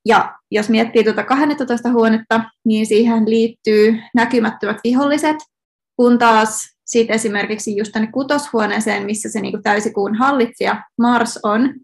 [0.06, 5.36] Ja jos miettii tuota 12 huonetta, niin siihen liittyy näkymättömät viholliset,
[5.96, 11.74] kun taas sitten esimerkiksi just tänne kutoshuoneeseen, missä se niin täysikuun hallitsija Mars on,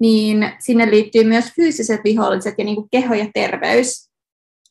[0.00, 4.10] niin sinne liittyy myös fyysiset viholliset ja niin kuin keho ja terveys.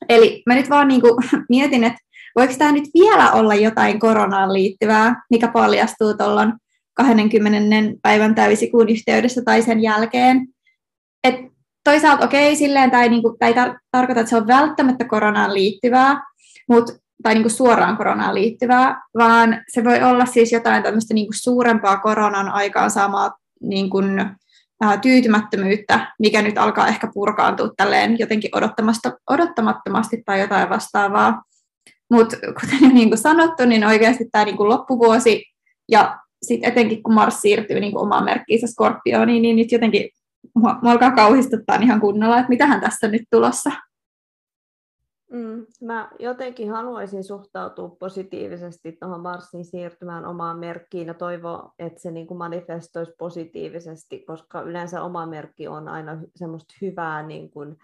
[0.10, 1.14] Eli mä nyt vaan niin kuin
[1.50, 2.00] mietin, että
[2.36, 6.54] voiko tämä nyt vielä olla jotain koronaan liittyvää, mikä paljastuu tuolloin
[6.94, 7.98] 20.
[8.02, 10.48] päivän täysikuun yhteydessä tai sen jälkeen.
[11.24, 11.36] Et
[11.84, 15.06] toisaalta okei, okay, silleen tämä ei, niinku, tämä ei tar- tarkoita, että se on välttämättä
[15.06, 16.22] koronaan liittyvää,
[16.70, 16.86] mut,
[17.24, 22.50] tai niinku suoraan koronaan liittyvää, vaan se voi olla siis jotain tämmöistä niinku suurempaa koronan
[22.50, 23.98] aikaan saamaa niinku,
[25.02, 28.52] tyytymättömyyttä, mikä nyt alkaa ehkä purkaantua tälleen jotenkin
[29.30, 31.44] odottamattomasti tai jotain vastaavaa.
[32.12, 35.44] Mutta kuten niin kuin sanottu, niin oikeasti tämä niin kuin loppuvuosi
[35.92, 40.10] ja sitten etenkin kun Mars siirtyy niin kuin omaan merkkiinsä Skorpioniin, niin nyt jotenkin
[40.56, 43.72] mua, mua alkaa kauhistuttaa ihan kunnolla, että mitähän tässä nyt tulossa.
[45.32, 52.12] Mm, mä jotenkin haluaisin suhtautua positiivisesti tuohon Marsin siirtymään omaan merkkiin ja toivoa, että se
[52.12, 57.78] niin kuin manifestoisi positiivisesti, koska yleensä oma merkki on aina semmoista hyvää niin kuin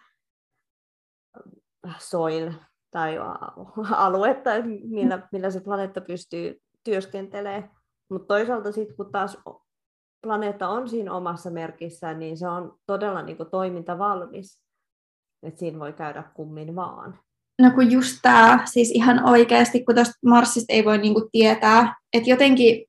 [1.99, 2.51] soil
[2.91, 3.17] tai
[3.91, 4.49] aluetta,
[4.83, 7.71] millä, millä se planeetta pystyy työskentelemään.
[8.09, 9.37] Mutta toisaalta sitten kun taas
[10.21, 14.63] planeetta on siinä omassa merkissä, niin se on todella niin kuin toimintavalmis.
[15.43, 17.19] Että siinä voi käydä kummin vaan.
[17.61, 22.29] No kun just tämä, siis ihan oikeasti, kun tuosta Marsista ei voi niinku tietää, että
[22.29, 22.85] jotenkin,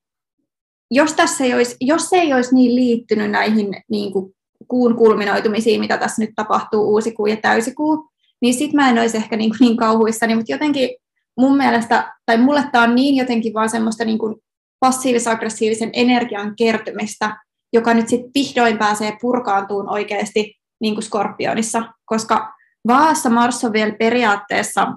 [0.90, 4.34] jos, tässä ei olisi, jos se ei olisi niin liittynyt näihin niinku
[4.68, 8.08] kuun kulminoitumisiin, mitä tässä nyt tapahtuu, uusikuu ja täysikuu,
[8.42, 10.90] niin sitten mä en olisi ehkä niinku niin kauhuissani, mutta jotenkin
[11.36, 14.40] mun mielestä, tai mulle tämä on niin jotenkin vaan semmoista niinku
[14.80, 17.36] passiivis-aggressiivisen energian kertymistä,
[17.72, 23.94] joka nyt sitten vihdoin pääsee purkaantuun oikeasti niin kuin Skorpionissa, koska Vaassa Mars on vielä
[23.98, 24.92] periaatteessa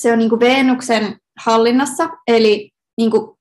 [0.00, 3.38] se on niin kuin Venuksen hallinnassa, eli niin kuin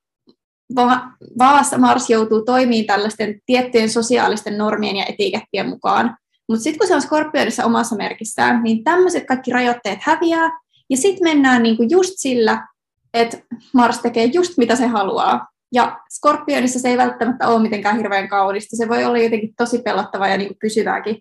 [0.75, 6.17] va- vaassa Mars joutuu toimimaan tällaisten tiettyjen sosiaalisten normien ja etikettien mukaan.
[6.49, 11.23] Mutta sitten kun se on Skorpionissa omassa merkissään, niin tämmöiset kaikki rajoitteet häviää, ja sitten
[11.23, 12.67] mennään niinku just sillä,
[13.13, 13.37] että
[13.73, 15.47] Mars tekee just mitä se haluaa.
[15.73, 18.75] Ja Skorpionissa se ei välttämättä ole mitenkään hirveän kaunista.
[18.75, 21.17] Se voi olla jotenkin tosi pelottava ja niinku pysyvääkin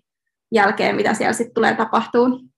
[0.51, 2.48] jälkeen, mitä siellä sitten tulee tapahtumaan.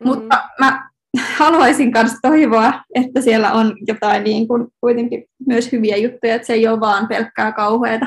[0.00, 0.08] Mm.
[0.08, 0.90] Mutta mä
[1.36, 6.52] haluaisin myös toivoa, että siellä on jotain niin kuin kuitenkin myös hyviä juttuja, että se
[6.52, 8.06] ei ole vaan pelkkää kauheata.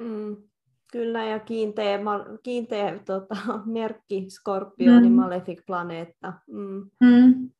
[0.00, 0.36] Mm,
[0.92, 1.98] kyllä, ja kiinteä,
[2.42, 5.14] kiinteä tota, merkki Skorpioni, mm.
[5.14, 6.32] Malefic Planeetta.
[6.50, 6.90] Mm.
[7.00, 7.50] Mm.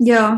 [0.00, 0.30] Joo.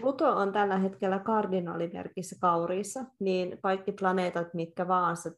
[0.00, 5.30] Pluto on tällä hetkellä kardinaalimerkissä kauriissa, niin kaikki planeetat, mitkä vaansa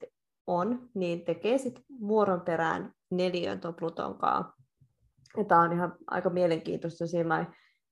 [0.51, 4.53] on, niin tekee sitten vuoron perään neliön tuon Pluton kanssa.
[5.49, 7.47] Tämä on ihan aika mielenkiintoista sillä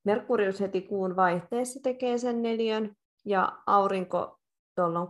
[0.05, 2.94] Merkurius heti kuun vaihteessa tekee sen neliön
[3.25, 4.38] ja aurinko
[4.75, 5.09] tuolla on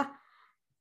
[0.00, 0.04] 16-18.10.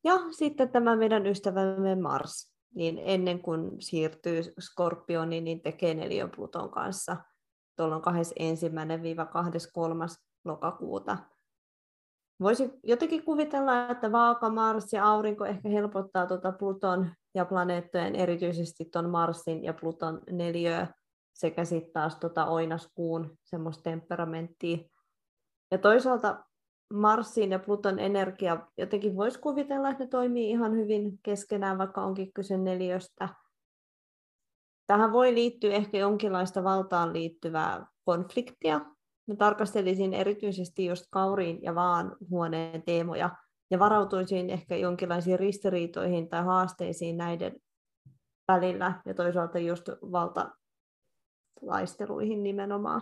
[0.04, 6.72] Ja sitten tämä meidän ystävämme Mars, niin ennen kuin siirtyy Skorpioniin, niin tekee neliön Pluton
[6.72, 7.18] kanssa.
[7.76, 8.06] Tuolla on 21-23.
[10.46, 11.18] lokakuuta.
[12.42, 18.86] Voisi jotenkin kuvitella, että Vaaka, Mars ja Aurinko ehkä helpottaa tuota Pluton ja planeettojen, erityisesti
[18.92, 20.88] tuon Marsin ja Pluton neliöä,
[21.34, 24.78] sekä sitten taas tuota oinaskuun semmoista temperamenttia.
[25.72, 26.44] Ja toisaalta
[26.94, 32.34] Marsin ja Pluton energia, jotenkin voisi kuvitella, että ne toimii ihan hyvin keskenään, vaikka onkin
[32.34, 33.30] kyse neliöstä.
[34.88, 38.82] Tähän voi liittyä ehkä jonkinlaista valtaan liittyvää konfliktia.
[39.30, 43.30] Mä tarkastelisin erityisesti just kauriin ja vaan huoneen teemoja,
[43.72, 47.56] ja varautuisin ehkä jonkinlaisiin ristiriitoihin tai haasteisiin näiden
[48.48, 49.90] välillä ja toisaalta just
[51.62, 53.02] valtalaisteluihin nimenomaan.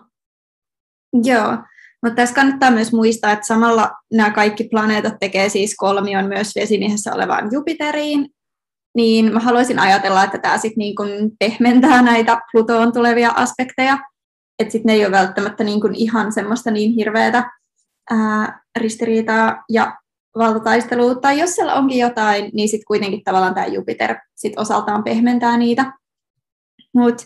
[1.23, 1.57] Joo,
[2.03, 7.13] mutta tässä kannattaa myös muistaa, että samalla nämä kaikki planeetat tekee siis kolmion myös vesimiehessä
[7.13, 8.29] olevaan Jupiteriin,
[8.95, 13.97] niin mä haluaisin ajatella, että tämä sitten niin kuin pehmentää näitä Plutoon tulevia aspekteja,
[14.59, 17.51] että sitten ne ei ole välttämättä niin kuin ihan semmoista niin hirveätä
[18.09, 19.97] ää, ristiriitaa, ja
[20.37, 25.57] valtataistelua, tai jos siellä onkin jotain, niin sitten kuitenkin tavallaan tämä Jupiter sit osaltaan pehmentää
[25.57, 25.93] niitä.
[26.93, 27.25] Mutta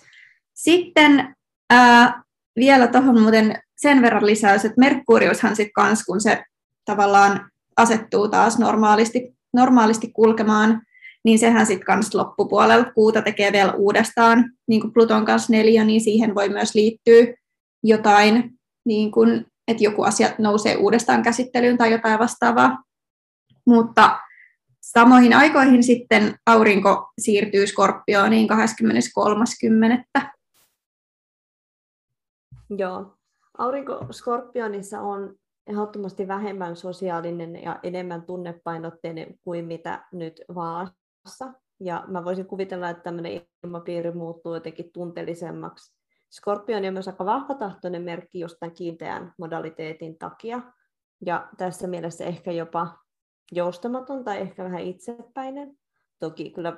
[0.54, 1.36] sitten
[1.70, 2.24] ää,
[2.56, 6.44] vielä tuohon muuten sen verran lisäys, että Merkuriushan sitten kans, kun se
[6.86, 10.82] tavallaan asettuu taas normaalisti, normaalisti kulkemaan,
[11.26, 16.02] niin sehän sitten kans loppupuolella kuuta tekee vielä uudestaan, niin kuin Pluton kanssa neljä, niin
[16.02, 17.34] siihen voi myös liittyä
[17.84, 22.84] jotain, niin kuin, että joku asia nousee uudestaan käsittelyyn tai jotain vastaavaa.
[23.66, 24.20] Mutta
[24.82, 30.28] samoihin aikoihin sitten aurinko siirtyy Skorpiooniin 23.10.
[32.78, 33.14] Joo.
[33.58, 35.36] Aurinko Skorpionissa on
[35.68, 40.42] ehdottomasti vähemmän sosiaalinen ja enemmän tunnepainotteinen kuin mitä nyt
[41.26, 41.54] Vaassa.
[41.80, 45.94] Ja mä voisin kuvitella, että tämmöinen ilmapiiri muuttuu jotenkin tunteellisemmaksi.
[46.32, 50.62] Skorpioni on myös aika vahvatahtoinen merkki just tämän kiinteän modaliteetin takia.
[51.26, 52.98] Ja tässä mielessä ehkä jopa
[53.52, 55.78] joustamaton tai ehkä vähän itsepäinen.
[56.20, 56.78] Toki kyllä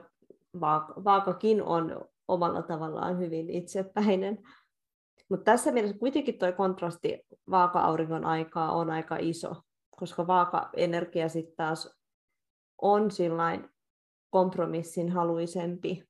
[1.04, 4.44] vaakakin on omalla tavallaan hyvin itsepäinen.
[5.30, 9.56] Mutta tässä mielessä kuitenkin tuo kontrasti vaaka-auringon aikaa on aika iso,
[10.00, 11.96] koska vaaka-energia sitten taas
[12.82, 13.73] on sillain
[14.34, 16.04] kompromissin haluisempi.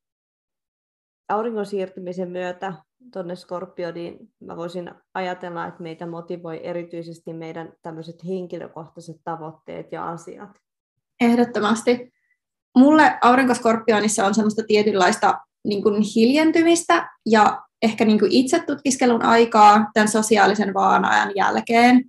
[1.30, 2.74] Auringon siirtymisen myötä
[3.14, 10.50] tuonne Skorpioniin mä voisin ajatella, että meitä motivoi erityisesti meidän tämmöiset henkilökohtaiset tavoitteet ja asiat.
[11.22, 12.14] Ehdottomasti.
[12.78, 20.08] Mulle aurinkoskorpionissa on semmoista tietynlaista niin kuin hiljentymistä ja ehkä niin kuin itsetutkiskelun aikaa tämän
[20.08, 22.06] sosiaalisen vaan-ajan jälkeen.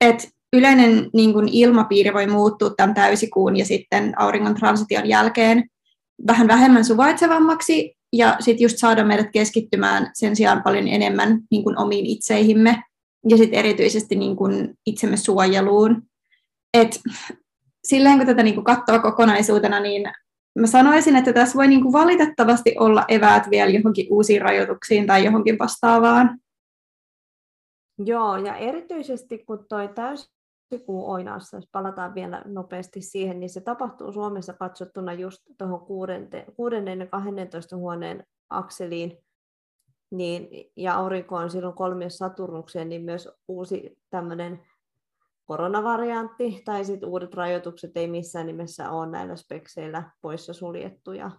[0.00, 5.70] Et yleinen niin kuin ilmapiiri voi muuttua tämän täysikuun ja sitten auringon transition jälkeen
[6.26, 11.78] vähän vähemmän suvaitsevammaksi ja sitten just saada meidät keskittymään sen sijaan paljon enemmän niin kuin
[11.78, 12.82] omiin itseihimme
[13.28, 16.02] ja sitten erityisesti niin kuin itsemme suojeluun.
[16.74, 17.00] Et
[17.84, 20.12] silleen kun tätä niin kuin katsoo kokonaisuutena, niin
[20.58, 25.24] mä sanoisin, että tässä voi niin kuin valitettavasti olla eväät vielä johonkin uusiin rajoituksiin tai
[25.24, 26.40] johonkin vastaavaan.
[28.04, 29.88] Joo, ja erityisesti kun toi
[30.70, 35.80] täysikuu oinassa, jos palataan vielä nopeasti siihen, niin se tapahtuu Suomessa katsottuna just tuohon
[36.56, 39.18] kuudennen ja 12 huoneen akseliin,
[40.10, 44.60] niin, ja aurinko on silloin kolmiossa Saturnukseen, niin myös uusi tämmöinen
[45.44, 51.30] koronavariantti tai sitten uudet rajoitukset ei missään nimessä ole näillä spekseillä poissa suljettuja.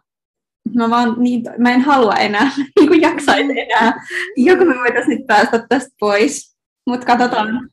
[0.76, 3.58] mä, vaan niin, mä en halua enää, niin kuin jaksaisi mm.
[3.58, 3.94] enää.
[4.38, 6.58] Joku me voitaisiin päästä tästä pois.
[6.88, 7.70] Mutta katsotaan.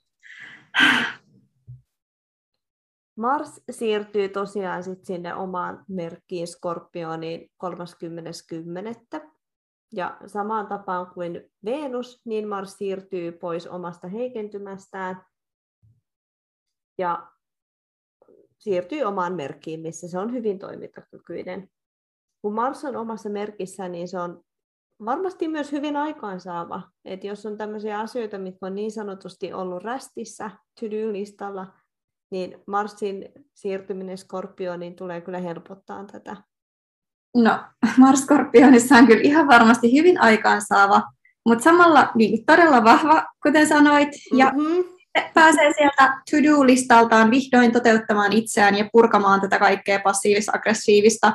[3.17, 9.31] Mars siirtyy tosiaan sit sinne omaan merkkiin Skorpioniin 30.10.
[9.93, 15.25] Ja samaan tapaan kuin Venus, niin Mars siirtyy pois omasta heikentymästään
[16.99, 17.31] ja
[18.59, 21.71] siirtyy omaan merkkiin, missä se on hyvin toimintakykyinen.
[22.43, 24.43] Kun Mars on omassa merkissä, niin se on
[25.05, 26.83] varmasti myös hyvin aikaansaava.
[27.05, 30.51] Et jos on tämmöisiä asioita, mitkä on niin sanotusti ollut rästissä
[30.81, 31.73] to-do-listalla,
[32.35, 36.37] niin Marsin siirtyminen Skorpioniin tulee kyllä helpottaa tätä.
[37.37, 37.59] No,
[37.99, 41.03] Mars Skorpionissa on kyllä ihan varmasti hyvin aikaansaava,
[41.47, 44.85] mutta samalla niin todella vahva, kuten sanoit, ja mm-hmm.
[45.35, 51.33] pääsee sieltä to-do-listaltaan vihdoin toteuttamaan itseään ja purkamaan tätä kaikkea passiivis-aggressiivista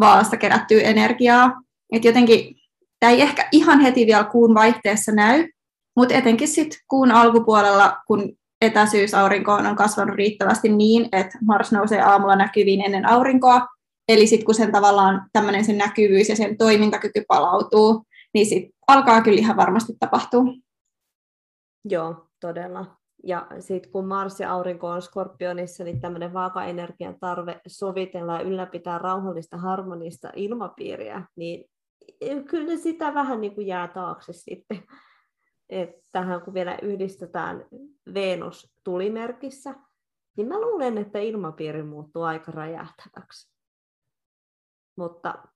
[0.00, 1.62] vaalasta kerättyä energiaa.
[1.92, 2.56] Et jotenkin
[3.00, 5.48] tämä ei ehkä ihan heti vielä kuun vaihteessa näy,
[5.96, 12.00] mutta etenkin sitten kuun alkupuolella, kun etäisyys aurinkoon on kasvanut riittävästi niin, että Mars nousee
[12.00, 13.66] aamulla näkyviin ennen aurinkoa,
[14.08, 18.04] eli sitten kun sen tavallaan tämmöinen sen näkyvyys ja sen toimintakyky palautuu,
[18.34, 20.44] niin sitten alkaa kyllä ihan varmasti tapahtua.
[21.84, 22.96] Joo, todella.
[23.24, 28.98] Ja sitten kun Mars ja aurinko on skorpionissa, niin tämmöinen vaaka-energian tarve sovitella ja ylläpitää
[28.98, 31.64] rauhallista harmonista ilmapiiriä, niin
[32.50, 34.82] kyllä sitä vähän niin kuin jää taakse sitten.
[35.68, 37.64] Et tähän kun vielä yhdistetään
[38.14, 39.74] Venus tulimerkissä,
[40.36, 43.52] niin mä luulen, että ilmapiiri muuttuu aika räjähtäväksi.
[44.96, 45.48] Mutta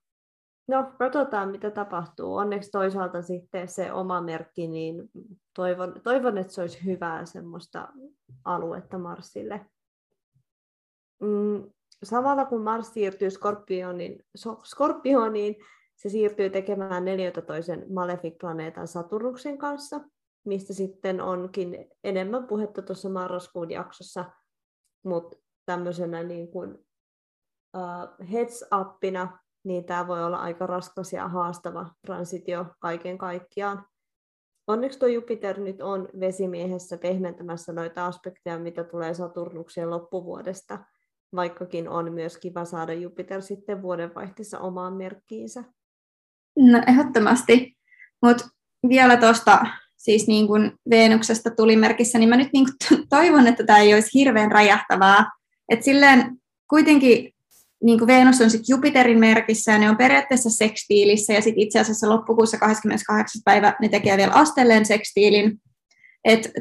[0.69, 2.37] no, katsotaan mitä tapahtuu.
[2.37, 5.11] Onneksi toisaalta sitten se oma merkki, niin
[5.55, 7.89] toivon, toivon että se olisi hyvää semmoista
[8.45, 9.67] aluetta Marsille.
[11.21, 11.71] Mm,
[12.03, 14.25] samalla kun Mars siirtyy Skorpioniin,
[14.65, 15.57] Skorpioniin
[16.03, 20.01] se siirtyy tekemään neljätä toisen Malefic-planeetan Saturnuksen kanssa,
[20.45, 24.25] mistä sitten onkin enemmän puhetta tuossa marraskuun jaksossa,
[25.05, 25.37] mutta
[25.67, 26.75] tämmöisenä niin kuin,
[27.77, 33.87] uh, heads upina, niin tämä voi olla aika raskas ja haastava transitio kaiken kaikkiaan.
[34.67, 40.79] Onneksi tuo Jupiter nyt on vesimiehessä pehmentämässä noita aspekteja, mitä tulee Saturnukseen loppuvuodesta,
[41.37, 45.65] vaikkakin on myös kiva saada Jupiter sitten vuodenvaihteessa omaan merkkiinsä.
[46.59, 47.77] No ehdottomasti,
[48.23, 48.49] mutta
[48.89, 53.65] vielä tuosta siis niin kuin Veenuksesta tuli merkissä, niin mä nyt niin kuin toivon, että
[53.65, 55.31] tämä ei olisi hirveän räjähtävää.
[55.69, 56.37] Että silleen
[56.71, 57.33] kuitenkin
[57.85, 61.81] niin kuin Venus on sitten Jupiterin merkissä ja ne on periaatteessa sekstiilissä ja sitten itse
[61.81, 63.43] asiassa loppukuussa 28.
[63.45, 65.61] päivä ne tekee vielä astelleen sekstiilin.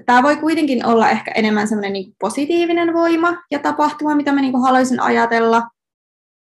[0.06, 4.52] Tämä voi kuitenkin olla ehkä enemmän semmoinen niin positiivinen voima ja tapahtuma, mitä mä niin
[4.52, 5.64] kuin haluaisin ajatella.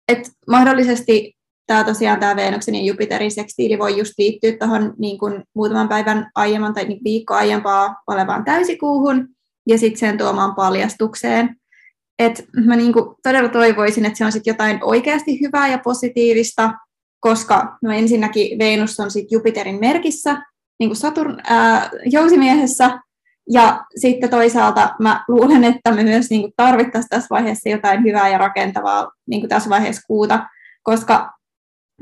[0.08, 1.35] Et mahdollisesti
[1.66, 5.18] tämä tosiaan tämä Venuksen ja Jupiterin sekstiili voi just liittyä tuohon niin
[5.54, 9.28] muutaman päivän aiemman tai niin viikko aiempaa olevaan täysikuuhun
[9.68, 11.56] ja sitten sen tuomaan paljastukseen.
[12.18, 16.72] Et mä niin kuin todella toivoisin, että se on sitten jotain oikeasti hyvää ja positiivista,
[17.20, 20.42] koska no ensinnäkin Venus on sitten Jupiterin merkissä,
[20.78, 23.00] niin kuin Saturn ää, jousimiehessä,
[23.50, 28.38] ja sitten toisaalta mä luulen, että me myös niin tarvittaisiin tässä vaiheessa jotain hyvää ja
[28.38, 30.46] rakentavaa niin tässä vaiheessa kuuta,
[30.82, 31.35] koska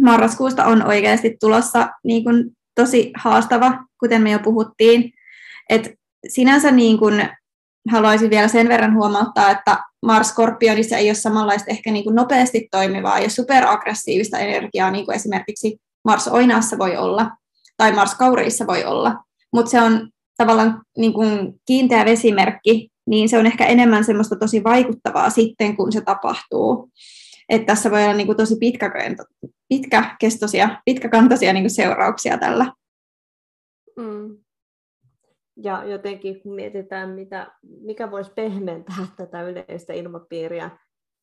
[0.00, 5.12] marraskuusta on oikeasti tulossa niin kuin tosi haastava, kuten me jo puhuttiin.
[5.70, 5.94] Et
[6.28, 7.28] sinänsä niin kuin
[7.90, 12.68] haluaisin vielä sen verran huomauttaa, että Mars Skorpionissa ei ole samanlaista ehkä niin kuin nopeasti
[12.70, 17.30] toimivaa ja superaggressiivista energiaa, niin kuin esimerkiksi Mars Oinaassa voi olla,
[17.76, 23.38] tai Mars Kauriissa voi olla, mutta se on tavallaan niin kuin kiinteä vesimerkki, niin se
[23.38, 26.90] on ehkä enemmän semmoista tosi vaikuttavaa sitten, kun se tapahtuu.
[27.48, 28.56] Että tässä voi olla niin kuin tosi
[29.68, 32.72] pitkäkestoisia, pitkäkantoisia niin kuin seurauksia tällä.
[33.96, 34.38] Mm.
[35.56, 40.70] Ja jotenkin kun mietitään, mitä, mikä voisi pehmentää tätä yleistä ilmapiiriä,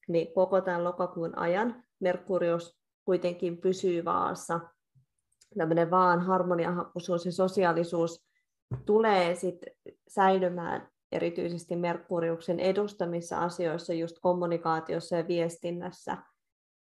[0.08, 4.60] niin koko tämän lokakuun ajan Merkurius kuitenkin pysyy vaassa.
[5.58, 8.26] Tämmöinen vaan harmoniahakuisuus ja sosiaalisuus
[8.86, 9.74] tulee sitten
[10.08, 16.18] säilymään erityisesti Merkuriuksen edustamissa asioissa, just kommunikaatiossa ja viestinnässä.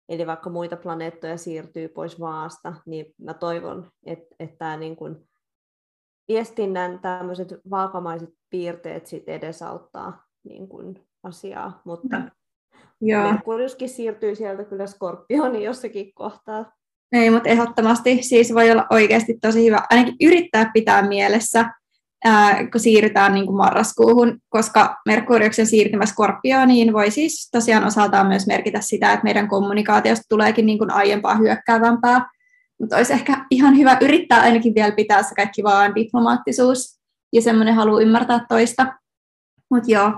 [0.09, 5.17] Eli vaikka muita planeettoja siirtyy pois maasta, niin mä toivon, että, että tämä niin kuin
[6.29, 12.31] viestinnän tämmöiset vaakamaiset piirteet sit edesauttaa niin kuin asiaa, mutta mm.
[13.01, 16.73] Merkuriuskin siirtyy sieltä kyllä Skorpioniin jossakin kohtaa.
[17.13, 21.65] Ei, mutta ehdottomasti siis voi olla oikeasti tosi hyvä ainakin yrittää pitää mielessä,
[22.25, 28.47] ää, kun siirrytään niin kuin marraskuuhun, koska Merkuriuksen siirtymä Skorpioniin voi siis tosiaan osaltaan myös
[28.47, 32.27] merkitä sitä, että meidän kommunikaatiosta tuleekin niin kuin aiempaa hyökkäävämpää,
[32.81, 37.01] mutta olisi ehkä ihan hyvä yrittää ainakin vielä pitää se kaikki vaan diplomaattisuus
[37.33, 38.87] ja semmoinen halu ymmärtää toista.
[39.71, 40.13] Mutta joo,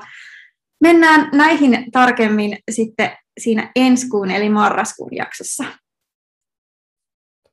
[0.80, 5.64] mennään näihin tarkemmin sitten siinä ensi kuun eli marraskuun jaksossa.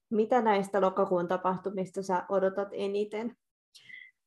[0.09, 3.35] Mitä näistä lokakuun tapahtumista sä odotat eniten?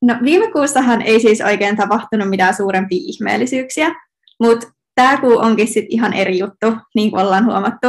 [0.02, 3.94] No viime kuussahan ei siis oikein tapahtunut mitään suurempia ihmeellisyyksiä,
[4.40, 7.86] mutta tämä kuu onkin sitten ihan eri juttu, niin kuin ollaan huomattu.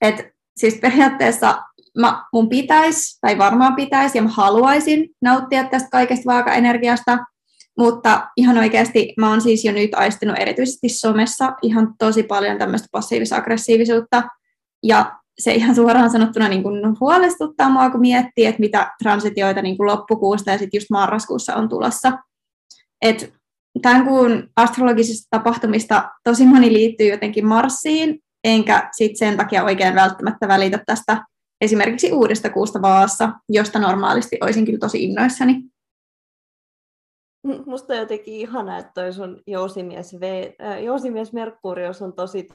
[0.00, 0.26] Et
[0.56, 1.62] siis periaatteessa
[1.98, 7.18] mä, mun pitäisi, tai varmaan pitäisi, ja mä haluaisin nauttia tästä kaikesta vaaka-energiasta,
[7.78, 12.88] mutta ihan oikeasti mä oon siis jo nyt aistinut erityisesti somessa ihan tosi paljon tämmöistä
[12.92, 14.22] passiivis-aggressiivisuutta,
[14.82, 19.76] ja se ihan suoraan sanottuna niin kuin huolestuttaa mua, kun miettii, että mitä transitioita niin
[19.76, 22.12] kuin loppukuusta ja sitten just marraskuussa on tulossa.
[23.02, 23.32] Et
[23.82, 30.48] tämän kuun astrologisista tapahtumista tosi moni liittyy jotenkin Marsiin, enkä sit sen takia oikein välttämättä
[30.48, 31.24] välitä tästä
[31.60, 35.62] esimerkiksi uudesta kuusta vaassa, josta normaalisti olisin kyllä tosi innoissani.
[37.66, 40.22] Musta on jotenkin ihana, että toi sun jousimies, v,
[40.62, 42.48] äh, jousimies Merkurius on tosi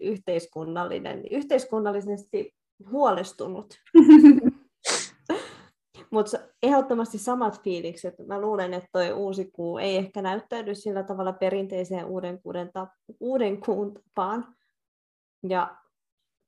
[0.00, 2.54] yhteiskunnallinen, yhteiskunnallisesti
[2.90, 3.74] huolestunut.
[6.10, 8.14] Mutta ehdottomasti samat fiilikset.
[8.26, 12.88] Mä luulen, että toi uusi kuu ei ehkä näyttäydy sillä tavalla perinteiseen uuden, kuuden ta-
[13.20, 14.54] uuden kuun tapaan.
[15.48, 15.76] Ja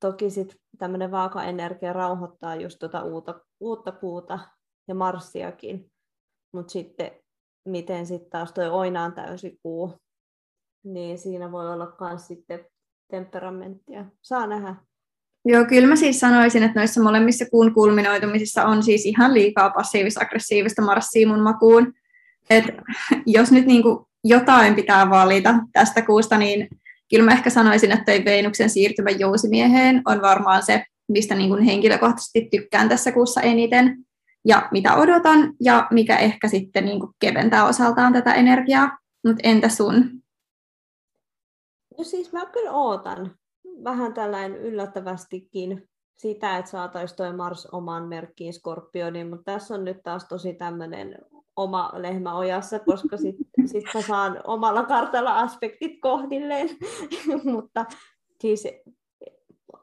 [0.00, 4.38] toki sitten tämmöinen vaaka-energia rauhoittaa just tuota uutta, uutta kuuta
[4.88, 5.90] ja Marsiakin.
[6.52, 7.10] Mutta sitten
[7.68, 9.92] miten sitten taas tuo oinaan täysikuu,
[10.84, 12.60] niin siinä voi olla myös sitten
[13.10, 14.04] temperamenttia.
[14.22, 14.74] Saa nähdä.
[15.44, 20.82] Joo, kyllä mä siis sanoisin, että noissa molemmissa kuun kulminoitumisissa on siis ihan liikaa passiivis-aggressiivista
[20.82, 21.92] marssia mun makuun.
[22.50, 22.64] Et
[23.26, 26.68] jos nyt niinku jotain pitää valita tästä kuusta, niin
[27.10, 32.48] kyllä mä ehkä sanoisin, että toi Veenuksen siirtymä jousimieheen on varmaan se, mistä niin henkilökohtaisesti
[32.50, 33.96] tykkään tässä kuussa eniten
[34.48, 38.98] ja mitä odotan ja mikä ehkä sitten niin kuin keventää osaltaan tätä energiaa.
[39.26, 40.22] Mutta entä sun?
[41.98, 43.34] No siis mä kyllä ootan
[43.84, 50.02] vähän tällainen yllättävästikin sitä, että saataisiin toi Mars oman merkkiin Skorpioniin, mutta tässä on nyt
[50.02, 51.18] taas tosi tämmöinen
[51.56, 56.68] oma lehmä ojassa, koska sitten sit mä saan omalla kartalla aspektit kohdilleen,
[57.52, 57.86] mutta
[58.40, 58.68] siis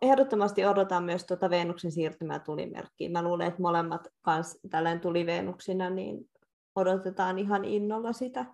[0.06, 3.12] ehdottomasti odotan myös tuota Venuksen siirtymää tulimerkkiin.
[3.12, 6.30] Mä luulen, että molemmat kans tällainen tuli Venuksina, niin
[6.76, 8.46] odotetaan ihan innolla sitä.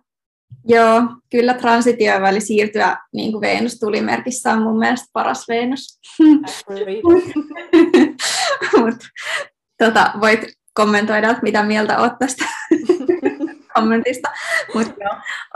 [0.68, 6.00] Joo, kyllä transitio väli siirtyä niin kuin Venus tulimerkissä on mun mielestä paras Venus.
[8.78, 8.94] Mut,
[9.78, 10.40] tota, voit
[10.74, 12.44] kommentoida, mitä mieltä olet tästä
[13.74, 14.30] kommentista.
[14.74, 14.94] Mutta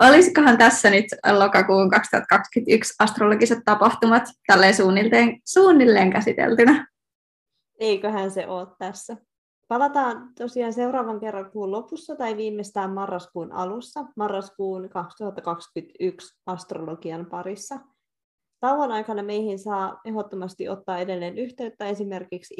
[0.00, 1.06] olisikohan tässä nyt
[1.38, 6.86] lokakuun 2021 astrologiset tapahtumat tälleen suunnilleen, suunnilleen käsiteltynä?
[7.80, 9.16] Eiköhän se ole tässä.
[9.68, 17.78] Palataan tosiaan seuraavan kerran kuun lopussa tai viimeistään marraskuun alussa, marraskuun 2021 astrologian parissa.
[18.60, 22.54] Tauon aikana meihin saa ehdottomasti ottaa edelleen yhteyttä esimerkiksi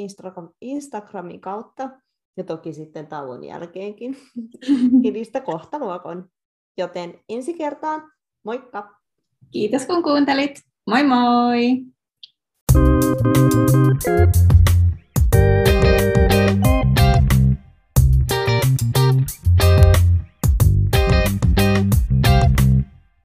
[0.61, 1.91] Instagramin kautta
[2.37, 4.17] ja toki sitten tauon jälkeenkin
[5.03, 6.29] kivistä kohtaluokon.
[6.79, 8.13] Joten ensi kertaan,
[8.45, 8.97] moikka!
[9.51, 10.61] Kiitos kun kuuntelit.
[10.87, 11.87] Moi moi!
[14.05, 14.56] thank you